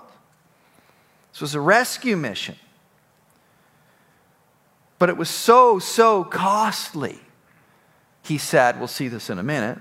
This 1.31 1.41
was 1.41 1.55
a 1.55 1.59
rescue 1.59 2.17
mission. 2.17 2.55
But 4.99 5.09
it 5.09 5.17
was 5.17 5.29
so, 5.29 5.79
so 5.79 6.23
costly. 6.23 7.19
He 8.23 8.37
said, 8.37 8.77
we'll 8.77 8.87
see 8.87 9.07
this 9.07 9.29
in 9.29 9.39
a 9.39 9.43
minute. 9.43 9.79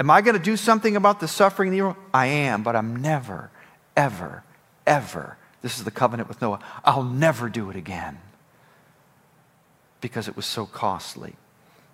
Am 0.00 0.10
I 0.10 0.22
going 0.22 0.36
to 0.36 0.42
do 0.42 0.56
something 0.56 0.96
about 0.96 1.20
the 1.20 1.28
suffering 1.28 1.68
in 1.68 1.74
the 1.74 1.82
world? 1.82 1.96
I 2.12 2.26
am, 2.26 2.62
but 2.62 2.74
I'm 2.74 2.96
never, 2.96 3.50
ever, 3.96 4.42
ever. 4.86 5.36
This 5.60 5.78
is 5.78 5.84
the 5.84 5.92
covenant 5.92 6.28
with 6.28 6.40
Noah. 6.40 6.58
I'll 6.84 7.04
never 7.04 7.48
do 7.48 7.70
it 7.70 7.76
again 7.76 8.18
because 10.00 10.26
it 10.26 10.34
was 10.34 10.46
so 10.46 10.66
costly 10.66 11.36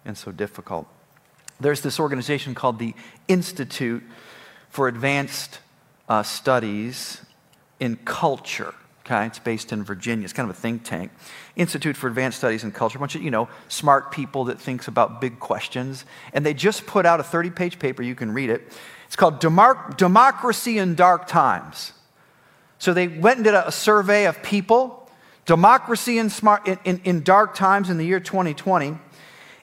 and 0.05 0.17
so 0.17 0.33
difficult. 0.33 0.87
There's 1.61 1.83
this 1.83 2.00
organization 2.00 2.55
called 2.55 2.79
the 2.79 2.95
Institute 3.27 4.05
for 4.71 4.88
Advanced 4.88 5.59
uh, 6.09 6.23
Studies 6.23 7.21
in 7.81 7.97
Culture. 7.97 8.75
Okay, 9.11 9.25
it's 9.25 9.38
based 9.38 9.73
in 9.73 9.85
Virginia. 9.85 10.25
It's 10.25 10.35
kind 10.35 10.50
of 10.50 10.55
a 10.55 10.61
think 10.61 10.85
tank. 10.85 11.11
Institute 11.57 11.97
for 11.97 12.09
Advanced 12.09 12.37
Studies 12.37 12.62
in 12.62 12.73
Culture, 12.73 12.99
a 12.99 13.00
bunch 13.00 13.15
of, 13.15 13.23
you 13.23 13.31
know, 13.31 13.49
smart 13.69 14.12
people 14.12 14.45
that 14.45 14.61
thinks 14.61 14.87
about 14.87 15.19
big 15.19 15.41
questions. 15.41 16.05
And 16.35 16.45
they 16.45 16.53
just 16.53 16.87
put 16.87 17.07
out 17.07 17.19
a 17.19 17.23
30-page 17.23 17.79
paper, 17.79 18.03
you 18.03 18.15
can 18.15 18.33
read 18.33 18.50
it. 18.50 18.71
It's 19.07 19.17
called 19.17 19.41
Democracy 19.41 20.77
in 20.77 20.95
Dark 20.95 21.27
Times. 21.27 21.95
So 22.79 22.93
they 22.93 23.09
went 23.09 23.38
and 23.38 23.45
did 23.45 23.55
a, 23.55 23.73
survey 23.73 24.27
of 24.27 24.43
people, 24.43 25.11
democracy 25.47 26.19
in, 26.19 26.29
smart, 26.29 26.69
in, 26.85 27.00
in, 27.03 27.23
dark 27.23 27.55
times 27.55 27.88
in 27.88 27.97
the 27.97 28.05
year 28.05 28.21
2020. 28.21 28.99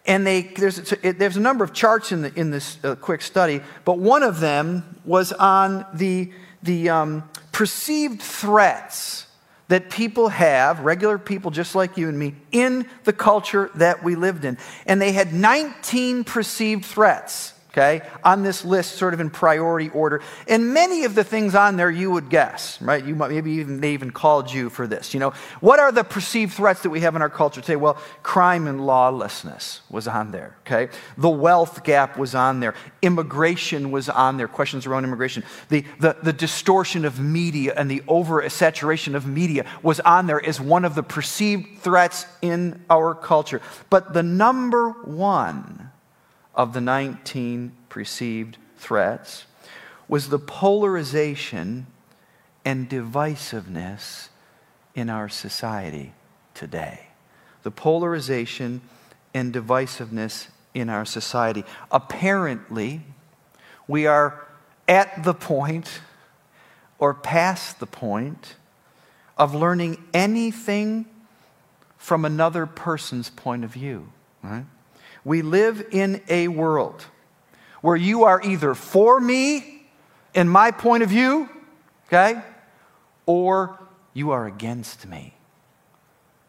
And 0.07 0.25
they, 0.25 0.41
there's, 0.41 0.91
there's 1.03 1.37
a 1.37 1.41
number 1.41 1.63
of 1.63 1.71
charts 1.71 2.11
in, 2.11 2.23
the, 2.23 2.33
in 2.33 2.49
this 2.49 2.83
uh, 2.83 2.95
quick 2.95 3.21
study, 3.21 3.61
but 3.85 3.99
one 3.99 4.23
of 4.23 4.39
them 4.39 4.99
was 5.05 5.31
on 5.31 5.85
the, 5.93 6.31
the 6.63 6.89
um, 6.89 7.29
perceived 7.51 8.23
threats 8.23 9.24
that 9.67 9.89
people 9.89 10.29
have, 10.29 10.81
regular 10.81 11.17
people 11.17 11.51
just 11.51 11.75
like 11.75 11.97
you 11.97 12.07
and 12.07 12.17
me, 12.17 12.35
in 12.51 12.87
the 13.03 13.13
culture 13.13 13.71
that 13.75 14.03
we 14.03 14.15
lived 14.15 14.45
in. 14.45 14.57
And 14.85 15.01
they 15.01 15.11
had 15.11 15.33
19 15.33 16.23
perceived 16.23 16.85
threats 16.85 17.54
okay, 17.75 18.07
on 18.23 18.41
this 18.41 18.63
list, 18.63 18.93
sort 18.95 19.13
of 19.13 19.19
in 19.19 19.29
priority 19.29 19.89
order. 19.89 20.21
And 20.47 20.73
many 20.73 21.03
of 21.03 21.13
the 21.13 21.25
things 21.25 21.55
on 21.55 21.75
there 21.75 21.91
you 21.91 22.09
would 22.11 22.29
guess, 22.29 22.81
right? 22.81 23.03
You 23.03 23.15
might, 23.15 23.31
maybe 23.31 23.51
even, 23.51 23.81
they 23.81 23.91
even 23.91 24.11
called 24.11 24.51
you 24.51 24.69
for 24.69 24.87
this. 24.87 25.13
You 25.13 25.19
know, 25.19 25.31
what 25.59 25.79
are 25.79 25.91
the 25.91 26.05
perceived 26.05 26.53
threats 26.53 26.83
that 26.83 26.89
we 26.89 27.01
have 27.01 27.17
in 27.17 27.21
our 27.21 27.29
culture 27.29 27.59
today? 27.59 27.75
Well, 27.75 27.97
crime 28.23 28.67
and 28.67 28.85
lawlessness 28.85 29.81
was 29.89 30.07
on 30.07 30.31
there, 30.31 30.55
okay? 30.61 30.89
The 31.17 31.29
wealth 31.29 31.83
gap 31.83 32.17
was 32.17 32.33
on 32.33 32.61
there. 32.61 32.75
Immigration 33.01 33.91
was 33.91 34.07
on 34.07 34.37
there, 34.37 34.47
questions 34.47 34.85
around 34.85 35.03
immigration. 35.03 35.43
The, 35.67 35.83
the, 35.99 36.15
the 36.23 36.33
distortion 36.33 37.03
of 37.03 37.19
media 37.19 37.73
and 37.75 37.91
the 37.91 38.03
over-saturation 38.07 39.15
of 39.15 39.27
media 39.27 39.65
was 39.83 39.99
on 39.99 40.27
there 40.27 40.43
as 40.43 40.61
one 40.61 40.85
of 40.85 40.95
the 40.95 41.03
perceived 41.03 41.79
threats 41.79 42.25
in 42.41 42.85
our 42.89 43.13
culture. 43.13 43.61
But 43.89 44.13
the 44.13 44.23
number 44.23 44.91
one 44.91 45.84
of 46.55 46.73
the 46.73 46.81
19 46.81 47.73
perceived 47.89 48.57
threats 48.77 49.45
was 50.07 50.29
the 50.29 50.39
polarization 50.39 51.87
and 52.63 52.89
divisiveness 52.89 54.29
in 54.93 55.09
our 55.09 55.27
society 55.29 56.13
today. 56.53 57.07
The 57.63 57.71
polarization 57.71 58.81
and 59.33 59.53
divisiveness 59.53 60.47
in 60.73 60.89
our 60.89 61.05
society. 61.05 61.63
Apparently, 61.91 63.01
we 63.87 64.05
are 64.05 64.47
at 64.87 65.23
the 65.23 65.33
point 65.33 66.01
or 66.97 67.13
past 67.13 67.79
the 67.79 67.85
point 67.85 68.55
of 69.37 69.53
learning 69.53 70.01
anything 70.13 71.05
from 71.97 72.23
another 72.23 72.65
person's 72.65 73.29
point 73.29 73.63
of 73.63 73.71
view. 73.71 74.11
Right? 74.43 74.65
We 75.25 75.41
live 75.41 75.87
in 75.91 76.21
a 76.29 76.47
world 76.47 77.03
where 77.81 77.95
you 77.95 78.23
are 78.23 78.41
either 78.41 78.75
for 78.75 79.19
me 79.19 79.87
in 80.35 80.47
my 80.47 80.69
point 80.69 81.01
of 81.01 81.09
view, 81.09 81.49
okay, 82.07 82.41
or 83.25 83.79
you 84.13 84.29
are 84.31 84.45
against 84.45 85.07
me 85.07 85.33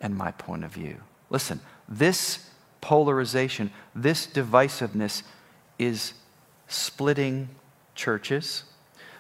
and 0.01 0.15
my 0.15 0.31
point 0.31 0.63
of 0.63 0.73
view. 0.73 0.99
Listen, 1.31 1.61
this 1.89 2.51
polarization, 2.83 3.71
this 3.95 4.27
divisiveness 4.27 5.23
is 5.79 6.13
splitting 6.69 7.49
churches. 7.95 8.65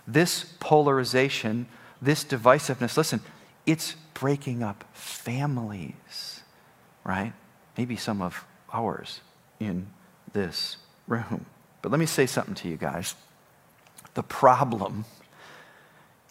This 0.07 0.45
polarization, 0.61 1.67
this 2.01 2.25
divisiveness, 2.25 2.97
listen, 2.97 3.21
it's 3.65 3.95
breaking 4.13 4.63
up 4.63 4.85
families, 4.93 6.43
right? 7.05 7.33
Maybe 7.77 7.97
some 7.97 8.21
of 8.21 8.45
ours 8.73 9.21
in 9.61 9.89
this 10.33 10.77
room. 11.07 11.47
But 11.83 11.91
let 11.91 11.99
me 11.99 12.07
say 12.07 12.27
something 12.27 12.55
to 12.57 12.69
you 12.69 12.77
guys. 12.77 13.15
The 14.15 14.23
problem 14.23 15.05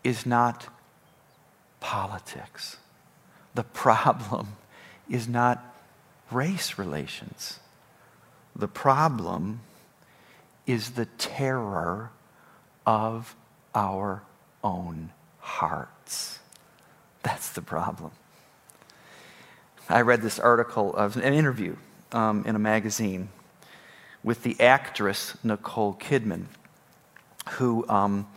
is 0.03 0.25
not 0.25 0.67
politics, 1.79 2.77
the 3.53 3.63
problem 3.63 4.55
is 5.09 5.27
not 5.27 5.63
race 6.31 6.77
relations. 6.77 7.59
The 8.55 8.67
problem 8.67 9.59
is 10.65 10.91
the 10.91 11.05
terror 11.05 12.11
of 12.85 13.35
our 13.73 14.23
own 14.63 15.11
hearts. 15.39 16.39
That's 17.21 17.49
the 17.49 17.61
problem. 17.61 18.11
I 19.89 20.01
read 20.01 20.21
this 20.21 20.39
article 20.39 20.95
of 20.95 21.17
an 21.17 21.33
interview 21.33 21.75
um, 22.11 22.43
in 22.45 22.55
a 22.55 22.59
magazine 22.59 23.29
with 24.23 24.41
the 24.43 24.59
actress 24.59 25.37
Nicole 25.43 25.93
Kidman, 25.93 26.45
who, 27.51 27.87
um, 27.87 28.27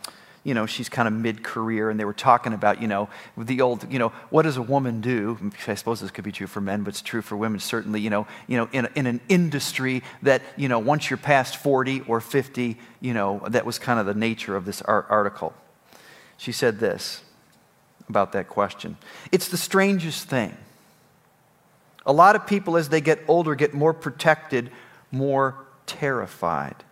you 0.43 0.53
know, 0.53 0.67
she's 0.67 0.87
kind 0.87 1.07
of 1.07 1.13
mid 1.13 1.43
career, 1.43 1.89
and 1.89 1.99
they 1.99 2.05
were 2.05 2.13
talking 2.13 2.53
about, 2.53 2.79
you 2.79 2.87
know, 2.87 3.09
the 3.35 3.61
old, 3.61 3.91
you 3.91 3.97
know, 3.97 4.09
what 4.29 4.43
does 4.43 4.57
a 4.57 4.61
woman 4.61 5.01
do? 5.01 5.51
I 5.67 5.73
suppose 5.73 5.99
this 5.99 6.11
could 6.11 6.23
be 6.23 6.31
true 6.31 6.47
for 6.47 6.61
men, 6.61 6.83
but 6.83 6.89
it's 6.89 7.01
true 7.01 7.23
for 7.23 7.35
women, 7.35 7.59
certainly, 7.59 8.01
you 8.01 8.11
know, 8.11 8.27
you 8.47 8.57
know 8.57 8.69
in, 8.71 8.87
in 8.95 9.07
an 9.07 9.19
industry 9.29 10.03
that, 10.21 10.43
you 10.55 10.69
know, 10.69 10.77
once 10.77 11.09
you're 11.09 11.17
past 11.17 11.57
40 11.57 12.01
or 12.01 12.21
50, 12.21 12.77
you 13.01 13.13
know, 13.13 13.41
that 13.47 13.65
was 13.65 13.79
kind 13.79 13.99
of 13.99 14.05
the 14.05 14.13
nature 14.13 14.55
of 14.55 14.65
this 14.65 14.83
article. 14.83 15.53
She 16.37 16.51
said 16.51 16.79
this 16.79 17.23
about 18.07 18.31
that 18.33 18.47
question 18.47 18.97
It's 19.31 19.47
the 19.47 19.57
strangest 19.57 20.29
thing 20.29 20.55
a 22.09 22.11
lot 22.11 22.35
of 22.35 22.47
people, 22.47 22.75
as 22.75 22.89
they 22.89 23.01
get 23.01 23.19
older, 23.27 23.53
get 23.53 23.75
more 23.75 23.93
protected, 23.93 24.71
more 25.11 25.67
terrified. 25.85 26.83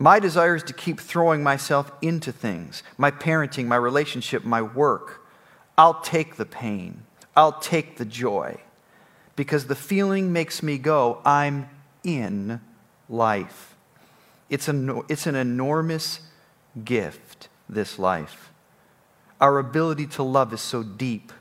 My 0.00 0.18
desire 0.18 0.56
is 0.56 0.64
to 0.64 0.72
keep 0.72 0.98
throwing 0.98 1.44
myself 1.44 1.92
into 2.02 2.32
things 2.32 2.82
my 2.98 3.12
parenting, 3.12 3.66
my 3.66 3.76
relationship, 3.76 4.44
my 4.44 4.60
work. 4.60 5.24
I'll 5.78 6.00
take 6.00 6.34
the 6.34 6.44
pain, 6.44 7.04
I'll 7.36 7.60
take 7.60 7.96
the 7.96 8.04
joy, 8.04 8.60
because 9.36 9.68
the 9.68 9.76
feeling 9.76 10.32
makes 10.32 10.64
me 10.64 10.78
go, 10.78 11.22
I'm 11.24 11.70
in 12.02 12.60
life. 13.08 13.76
It's 14.50 14.66
an, 14.66 15.02
it's 15.08 15.28
an 15.28 15.36
enormous 15.36 16.18
gift, 16.84 17.48
this 17.68 18.00
life. 18.00 18.50
Our 19.40 19.60
ability 19.60 20.08
to 20.08 20.24
love 20.24 20.52
is 20.52 20.60
so 20.60 20.82
deep 20.82 21.32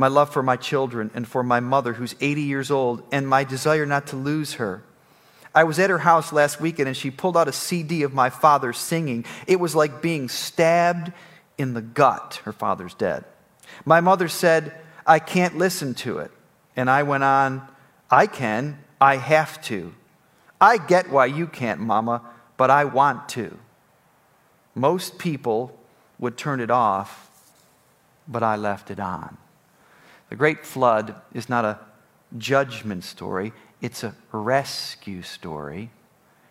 my 0.00 0.08
love 0.08 0.30
for 0.30 0.42
my 0.42 0.56
children 0.56 1.10
and 1.14 1.28
for 1.28 1.42
my 1.42 1.60
mother, 1.60 1.92
who's 1.92 2.16
80 2.20 2.42
years 2.42 2.70
old, 2.70 3.02
and 3.12 3.28
my 3.28 3.44
desire 3.44 3.84
not 3.86 4.08
to 4.08 4.16
lose 4.16 4.54
her. 4.54 4.82
I 5.54 5.64
was 5.64 5.78
at 5.78 5.90
her 5.90 5.98
house 5.98 6.32
last 6.32 6.60
weekend 6.60 6.88
and 6.88 6.96
she 6.96 7.10
pulled 7.10 7.36
out 7.36 7.48
a 7.48 7.52
CD 7.52 8.02
of 8.02 8.14
my 8.14 8.30
father 8.30 8.72
singing. 8.72 9.24
It 9.46 9.60
was 9.60 9.74
like 9.74 10.00
being 10.00 10.28
stabbed 10.28 11.12
in 11.58 11.74
the 11.74 11.82
gut. 11.82 12.40
Her 12.44 12.52
father's 12.52 12.94
dead. 12.94 13.24
My 13.84 14.00
mother 14.00 14.28
said, 14.28 14.72
I 15.06 15.18
can't 15.18 15.58
listen 15.58 15.94
to 15.96 16.18
it. 16.18 16.30
And 16.76 16.88
I 16.88 17.02
went 17.02 17.24
on, 17.24 17.68
I 18.10 18.26
can, 18.26 18.78
I 19.00 19.16
have 19.16 19.60
to. 19.64 19.92
I 20.60 20.78
get 20.78 21.10
why 21.10 21.26
you 21.26 21.46
can't, 21.46 21.80
Mama, 21.80 22.22
but 22.56 22.70
I 22.70 22.84
want 22.84 23.28
to. 23.30 23.58
Most 24.74 25.18
people 25.18 25.76
would 26.18 26.38
turn 26.38 26.60
it 26.60 26.70
off, 26.70 27.28
but 28.28 28.42
I 28.42 28.56
left 28.56 28.90
it 28.90 29.00
on. 29.00 29.36
The 30.30 30.36
Great 30.36 30.64
Flood 30.64 31.14
is 31.34 31.48
not 31.48 31.64
a 31.64 31.78
judgment 32.38 33.04
story, 33.04 33.52
it's 33.82 34.02
a 34.02 34.14
rescue 34.32 35.22
story. 35.22 35.90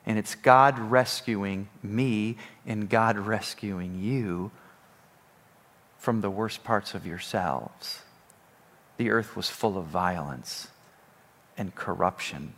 And 0.05 0.17
it's 0.17 0.33
God 0.33 0.79
rescuing 0.79 1.69
me 1.83 2.37
and 2.65 2.89
God 2.89 3.17
rescuing 3.17 4.01
you 4.01 4.49
from 5.99 6.21
the 6.21 6.31
worst 6.31 6.63
parts 6.63 6.95
of 6.95 7.05
yourselves. 7.05 8.01
The 8.97 9.11
earth 9.11 9.35
was 9.35 9.49
full 9.49 9.77
of 9.77 9.85
violence 9.85 10.69
and 11.57 11.75
corruption. 11.75 12.53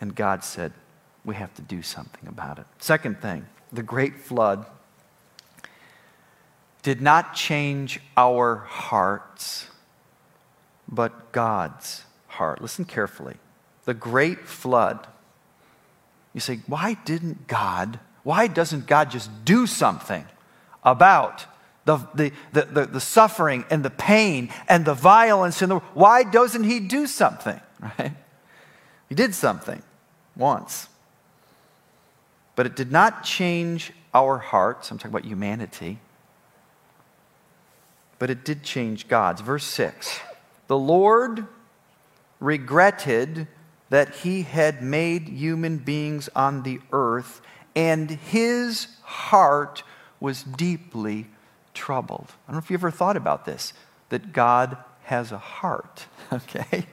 And 0.00 0.14
God 0.14 0.44
said, 0.44 0.72
we 1.24 1.34
have 1.36 1.54
to 1.54 1.62
do 1.62 1.80
something 1.80 2.28
about 2.28 2.58
it. 2.58 2.66
Second 2.78 3.22
thing, 3.22 3.46
the 3.72 3.82
great 3.82 4.16
flood 4.16 4.66
did 6.82 7.00
not 7.00 7.34
change 7.34 8.00
our 8.18 8.56
hearts, 8.56 9.68
but 10.90 11.32
God's 11.32 12.04
heart. 12.26 12.60
Listen 12.60 12.84
carefully. 12.84 13.36
The 13.84 13.94
great 13.94 14.46
flood, 14.46 15.06
you 16.34 16.40
say, 16.40 16.60
why 16.66 16.94
didn't 17.04 17.46
God, 17.46 18.00
why 18.22 18.46
doesn't 18.46 18.86
God 18.86 19.10
just 19.10 19.44
do 19.44 19.66
something 19.66 20.24
about 20.84 21.46
the, 21.84 21.98
the, 22.14 22.32
the, 22.52 22.62
the, 22.64 22.86
the 22.86 23.00
suffering 23.00 23.64
and 23.70 23.84
the 23.84 23.90
pain 23.90 24.50
and 24.68 24.84
the 24.84 24.94
violence 24.94 25.62
in 25.62 25.68
the 25.68 25.76
world? 25.76 25.88
Why 25.94 26.22
doesn't 26.22 26.64
He 26.64 26.80
do 26.80 27.06
something? 27.06 27.60
Right? 27.98 28.12
He 29.08 29.14
did 29.14 29.34
something 29.34 29.82
once. 30.36 30.88
But 32.54 32.66
it 32.66 32.76
did 32.76 32.92
not 32.92 33.24
change 33.24 33.92
our 34.12 34.38
hearts. 34.38 34.90
I'm 34.90 34.98
talking 34.98 35.10
about 35.10 35.24
humanity. 35.24 35.98
But 38.18 38.28
it 38.28 38.44
did 38.44 38.62
change 38.62 39.08
God's. 39.08 39.40
Verse 39.40 39.64
6 39.64 40.20
The 40.70 40.78
Lord 40.78 41.48
regretted 42.38 43.48
that 43.88 44.14
he 44.14 44.42
had 44.42 44.84
made 44.84 45.26
human 45.26 45.78
beings 45.78 46.28
on 46.36 46.62
the 46.62 46.78
earth, 46.92 47.40
and 47.74 48.08
his 48.08 48.86
heart 49.02 49.82
was 50.20 50.44
deeply 50.44 51.26
troubled. 51.74 52.34
I 52.46 52.52
don't 52.52 52.54
know 52.54 52.58
if 52.58 52.70
you 52.70 52.74
ever 52.74 52.92
thought 52.92 53.16
about 53.16 53.46
this, 53.46 53.72
that 54.10 54.32
God 54.32 54.76
has 55.06 55.32
a 55.32 55.38
heart, 55.38 56.06
okay? 56.32 56.84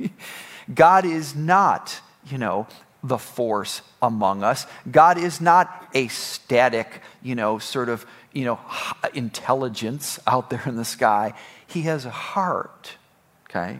God 0.73 1.05
is 1.05 1.35
not, 1.35 2.01
you 2.31 2.39
know, 2.39 2.65
the 3.03 3.19
force 3.19 3.83
among 4.01 4.41
us. 4.41 4.65
God 4.89 5.19
is 5.19 5.39
not 5.39 5.87
a 5.93 6.07
static, 6.07 7.03
you 7.21 7.35
know, 7.35 7.59
sort 7.59 7.89
of, 7.89 8.07
you 8.33 8.43
know, 8.43 8.59
intelligence 9.13 10.19
out 10.25 10.49
there 10.49 10.63
in 10.65 10.77
the 10.77 10.83
sky. 10.83 11.35
He 11.67 11.83
has 11.83 12.05
a 12.05 12.09
heart, 12.09 12.96
okay? 13.49 13.79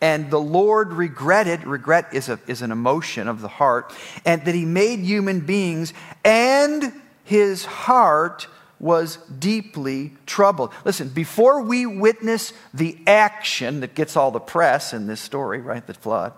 And 0.00 0.30
the 0.30 0.40
Lord 0.40 0.92
regretted, 0.92 1.66
regret 1.66 2.08
is, 2.12 2.28
a, 2.28 2.38
is 2.46 2.62
an 2.62 2.70
emotion 2.70 3.26
of 3.26 3.40
the 3.40 3.48
heart, 3.48 3.92
and 4.24 4.44
that 4.44 4.54
He 4.54 4.64
made 4.64 5.00
human 5.00 5.40
beings, 5.40 5.92
and 6.24 6.92
His 7.24 7.64
heart 7.64 8.46
was 8.80 9.16
deeply 9.38 10.12
troubled. 10.24 10.72
Listen, 10.84 11.08
before 11.08 11.62
we 11.62 11.84
witness 11.84 12.52
the 12.72 12.96
action 13.06 13.80
that 13.80 13.94
gets 13.94 14.16
all 14.16 14.30
the 14.30 14.38
press 14.38 14.92
in 14.92 15.08
this 15.08 15.20
story, 15.20 15.60
right, 15.60 15.84
the 15.86 15.94
flood, 15.94 16.32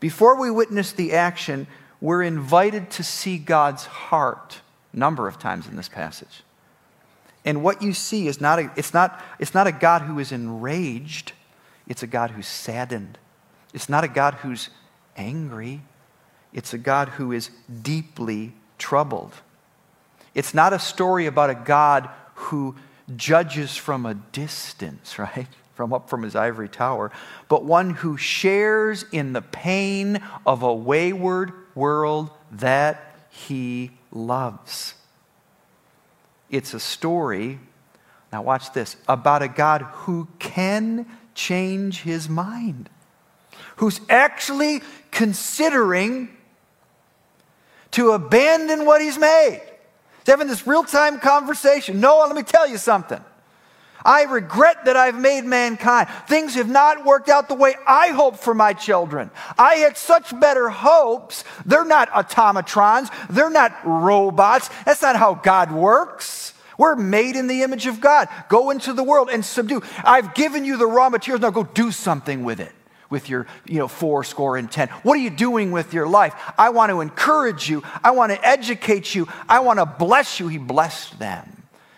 before 0.00 0.38
we 0.38 0.50
witness 0.50 0.92
the 0.92 1.12
action, 1.12 1.66
we're 2.00 2.22
invited 2.22 2.90
to 2.90 3.02
see 3.02 3.38
God's 3.38 3.86
heart 3.86 4.60
a 4.92 4.98
number 4.98 5.28
of 5.28 5.38
times 5.38 5.66
in 5.68 5.76
this 5.76 5.88
passage. 5.88 6.42
And 7.44 7.62
what 7.62 7.80
you 7.80 7.92
see 7.92 8.26
is 8.26 8.40
not 8.40 8.58
a, 8.58 8.72
it's 8.76 8.92
not, 8.92 9.22
it's 9.38 9.54
not 9.54 9.68
a 9.68 9.72
God 9.72 10.02
who 10.02 10.18
is 10.18 10.32
enraged, 10.32 11.32
it's 11.86 12.02
a 12.02 12.06
God 12.06 12.30
who's 12.30 12.46
saddened. 12.46 13.18
It's 13.72 13.88
not 13.88 14.04
a 14.04 14.08
God 14.08 14.34
who's 14.34 14.70
angry, 15.16 15.82
it's 16.52 16.72
a 16.72 16.78
God 16.78 17.10
who 17.10 17.32
is 17.32 17.50
deeply 17.82 18.54
troubled. 18.78 19.32
It's 20.34 20.52
not 20.52 20.72
a 20.72 20.78
story 20.78 21.26
about 21.26 21.50
a 21.50 21.54
God 21.54 22.10
who 22.34 22.76
judges 23.16 23.76
from 23.76 24.06
a 24.06 24.14
distance, 24.14 25.18
right? 25.18 25.48
From 25.74 25.92
up 25.92 26.08
from 26.08 26.22
his 26.22 26.34
ivory 26.34 26.70
tower, 26.70 27.12
but 27.48 27.64
one 27.64 27.90
who 27.90 28.16
shares 28.16 29.04
in 29.12 29.34
the 29.34 29.42
pain 29.42 30.22
of 30.46 30.62
a 30.62 30.74
wayward 30.74 31.52
world 31.74 32.30
that 32.52 33.14
he 33.28 33.90
loves. 34.10 34.94
It's 36.48 36.72
a 36.72 36.80
story, 36.80 37.58
now 38.32 38.40
watch 38.42 38.72
this, 38.72 38.96
about 39.06 39.42
a 39.42 39.48
God 39.48 39.82
who 39.82 40.28
can 40.38 41.06
change 41.36 42.02
his 42.02 42.28
mind, 42.28 42.90
who's 43.76 44.00
actually 44.10 44.82
considering 45.12 46.30
to 47.92 48.10
abandon 48.10 48.84
what 48.84 49.00
he's 49.00 49.16
made 49.16 49.62
He's 50.26 50.32
having 50.32 50.48
this 50.48 50.66
real 50.66 50.82
time 50.82 51.20
conversation. 51.20 52.00
Noah, 52.00 52.26
let 52.26 52.34
me 52.34 52.42
tell 52.42 52.66
you 52.66 52.78
something. 52.78 53.22
I 54.04 54.24
regret 54.24 54.84
that 54.86 54.96
I've 54.96 55.18
made 55.18 55.44
mankind. 55.44 56.08
Things 56.26 56.56
have 56.56 56.68
not 56.68 57.04
worked 57.04 57.28
out 57.28 57.46
the 57.46 57.54
way 57.54 57.76
I 57.86 58.08
hoped 58.08 58.38
for 58.38 58.52
my 58.52 58.72
children. 58.72 59.30
I 59.56 59.76
had 59.76 59.96
such 59.96 60.38
better 60.40 60.68
hopes. 60.68 61.44
They're 61.64 61.84
not 61.84 62.10
automatrons, 62.10 63.08
they're 63.30 63.50
not 63.50 63.72
robots. 63.84 64.68
That's 64.84 65.00
not 65.00 65.14
how 65.14 65.34
God 65.34 65.70
works. 65.70 66.54
We're 66.78 66.96
made 66.96 67.36
in 67.36 67.46
the 67.46 67.62
image 67.62 67.86
of 67.86 68.00
God. 68.00 68.28
Go 68.48 68.70
into 68.70 68.92
the 68.92 69.02
world 69.02 69.30
and 69.32 69.44
subdue. 69.44 69.82
I've 70.04 70.34
given 70.34 70.64
you 70.64 70.76
the 70.76 70.86
raw 70.86 71.08
materials. 71.08 71.42
Now 71.42 71.50
go 71.50 71.64
do 71.64 71.90
something 71.90 72.44
with 72.44 72.60
it 72.60 72.72
with 73.10 73.28
your, 73.28 73.46
you 73.66 73.78
know, 73.78 73.88
four 73.88 74.24
score 74.24 74.56
and 74.56 74.70
ten? 74.70 74.88
What 75.02 75.14
are 75.14 75.20
you 75.20 75.30
doing 75.30 75.70
with 75.70 75.94
your 75.94 76.08
life? 76.08 76.34
I 76.58 76.70
want 76.70 76.90
to 76.90 77.00
encourage 77.00 77.68
you. 77.68 77.82
I 78.02 78.10
want 78.10 78.32
to 78.32 78.46
educate 78.46 79.14
you. 79.14 79.28
I 79.48 79.60
want 79.60 79.78
to 79.78 79.86
bless 79.86 80.40
you. 80.40 80.48
He 80.48 80.58
blessed 80.58 81.18
them 81.18 81.56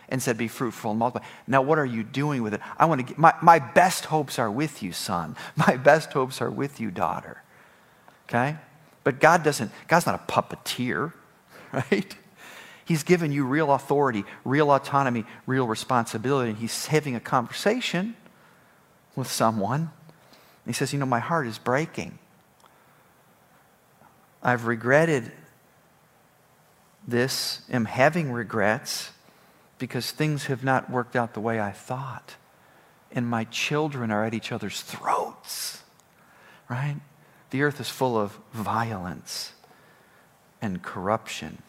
and 0.09 0.23
said, 0.23 0.37
Be 0.37 0.49
fruitful 0.49 0.91
and 0.91 0.99
multiply. 0.99 1.27
Now, 1.47 1.63
what 1.63 1.79
are 1.79 1.87
you 1.87 2.03
doing 2.03 2.43
with 2.43 2.55
it? 2.55 2.61
I 2.77 2.87
want 2.87 3.01
to 3.01 3.07
get, 3.07 3.19
my, 3.19 3.35
my 3.43 3.59
best 3.59 4.07
hopes 4.07 4.39
are 4.39 4.51
with 4.51 4.83
you, 4.83 4.93
son. 4.93 5.37
My 5.57 5.77
best 5.77 6.13
hopes 6.13 6.41
are 6.41 6.51
with 6.51 6.81
you, 6.81 6.91
daughter. 6.91 7.43
Okay? 8.29 8.57
But 9.05 9.21
God 9.21 9.43
doesn't, 9.43 9.71
God's 9.87 10.07
not 10.07 10.15
a 10.15 10.33
puppeteer, 10.33 11.13
right? 11.73 12.17
He's 12.89 13.05
given 13.05 13.31
you 13.31 13.45
real 13.45 13.71
authority, 13.71 14.25
real 14.45 14.73
autonomy, 14.73 15.27
real 15.47 15.67
responsibility. 15.67 16.51
And 16.51 16.59
he's 16.59 16.87
having 16.87 17.15
a 17.15 17.21
conversation 17.21 18.17
with 19.15 19.31
someone 19.31 19.91
he 20.69 20.75
says, 20.75 20.93
You 20.93 20.99
know, 20.99 21.07
my 21.07 21.19
heart 21.19 21.47
is 21.47 21.59
breaking. 21.59 22.19
I've 24.43 24.67
regretted 24.67 25.33
this, 27.07 27.63
am 27.71 27.87
having 27.87 28.31
regrets 28.31 29.11
because 29.79 30.11
things 30.11 30.47
have 30.47 30.63
not 30.63 30.91
worked 30.91 31.17
out 31.17 31.33
the 31.35 31.41
way 31.41 31.59
I 31.59 31.73
thought. 31.73 32.37
And 33.11 33.27
my 33.27 33.45
children 33.45 34.11
are 34.11 34.25
at 34.25 34.35
each 34.35 34.53
other's 34.53 34.83
throats, 34.83 35.83
right? 36.69 36.97
The 37.51 37.63
earth 37.63 37.81
is 37.81 37.89
full 37.89 38.19
of 38.19 38.39
violence 38.53 39.53
and 40.61 40.83
corruption, 40.83 41.63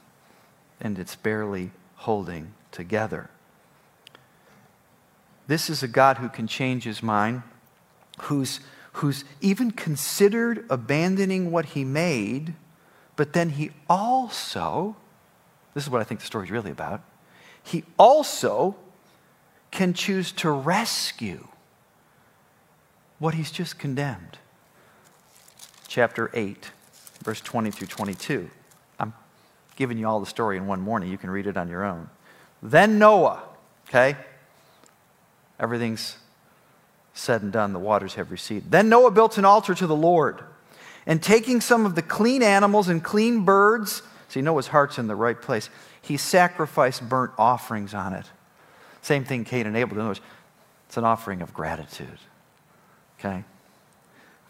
and 0.80 0.98
it's 0.98 1.16
barely 1.16 1.72
holding 1.96 2.54
together. 2.72 3.30
This 5.48 5.70
is 5.70 5.82
a 5.82 5.88
God 5.88 6.18
who 6.18 6.30
can 6.30 6.48
change 6.48 6.84
his 6.84 7.02
mind, 7.02 7.42
who's 8.22 8.60
who's 8.94 9.24
even 9.40 9.72
considered 9.72 10.66
abandoning 10.70 11.52
what 11.52 11.68
he 11.68 11.86
made, 11.86 12.54
but 13.16 13.34
then 13.34 13.50
he 13.52 13.72
also, 13.90 14.96
this 15.74 15.84
is 15.84 15.90
what 15.90 16.02
I 16.02 16.04
think 16.04 16.20
the 16.20 16.26
story 16.26 16.46
is 16.46 16.52
really 16.52 16.72
about, 16.72 17.02
he 17.64 17.84
also 17.98 18.76
can 19.72 19.94
choose 19.94 20.32
to 20.34 20.50
rescue 20.50 21.48
what 23.20 23.36
he's 23.36 23.52
just 23.52 23.78
condemned. 23.78 24.38
Chapter 25.88 26.30
8, 26.34 26.72
verse 27.24 27.42
20 27.42 27.72
through 27.72 27.88
22. 27.88 28.50
I'm 29.80 29.84
giving 29.84 29.98
you 29.98 30.10
all 30.10 30.20
the 30.20 30.26
story 30.26 30.58
in 30.58 30.68
one 30.68 30.82
morning. 30.82 31.10
You 31.10 31.18
can 31.18 31.30
read 31.30 31.48
it 31.48 31.56
on 31.56 31.70
your 31.70 31.86
own. 31.86 32.10
Then 32.62 33.00
Noah, 33.00 33.42
okay? 33.88 34.18
Everything's 35.58 36.18
said 37.14 37.44
and 37.44 37.52
done, 37.54 37.72
the 37.72 37.80
waters 37.80 38.16
have 38.16 38.30
receded. 38.30 38.72
Then 38.72 38.90
Noah 38.90 39.12
built 39.12 39.38
an 39.38 39.46
altar 39.46 39.74
to 39.74 39.88
the 39.88 39.96
Lord 39.96 40.44
And 41.06 41.24
taking 41.24 41.62
some 41.62 41.86
of 41.86 41.96
the 41.96 42.02
clean 42.02 42.44
animals 42.44 42.90
and 42.90 43.02
clean 43.02 43.46
birds, 43.46 44.02
know 44.42 44.58
his 44.58 44.68
heart's 44.68 44.98
in 44.98 45.08
the 45.08 45.16
right 45.16 45.42
place, 45.42 45.70
he 46.02 46.18
sacrificed 46.18 47.08
burnt 47.08 47.32
offerings 47.38 47.94
on 47.94 48.14
it. 48.14 48.26
Same 49.02 49.24
thing 49.24 49.46
Cain 49.46 49.66
and 49.66 49.78
Abel 49.78 49.96
did. 49.96 50.20
It's 50.88 50.98
an 50.98 51.06
offering 51.06 51.42
of 51.42 51.54
gratitude. 51.54 52.20
Okay? 53.18 53.46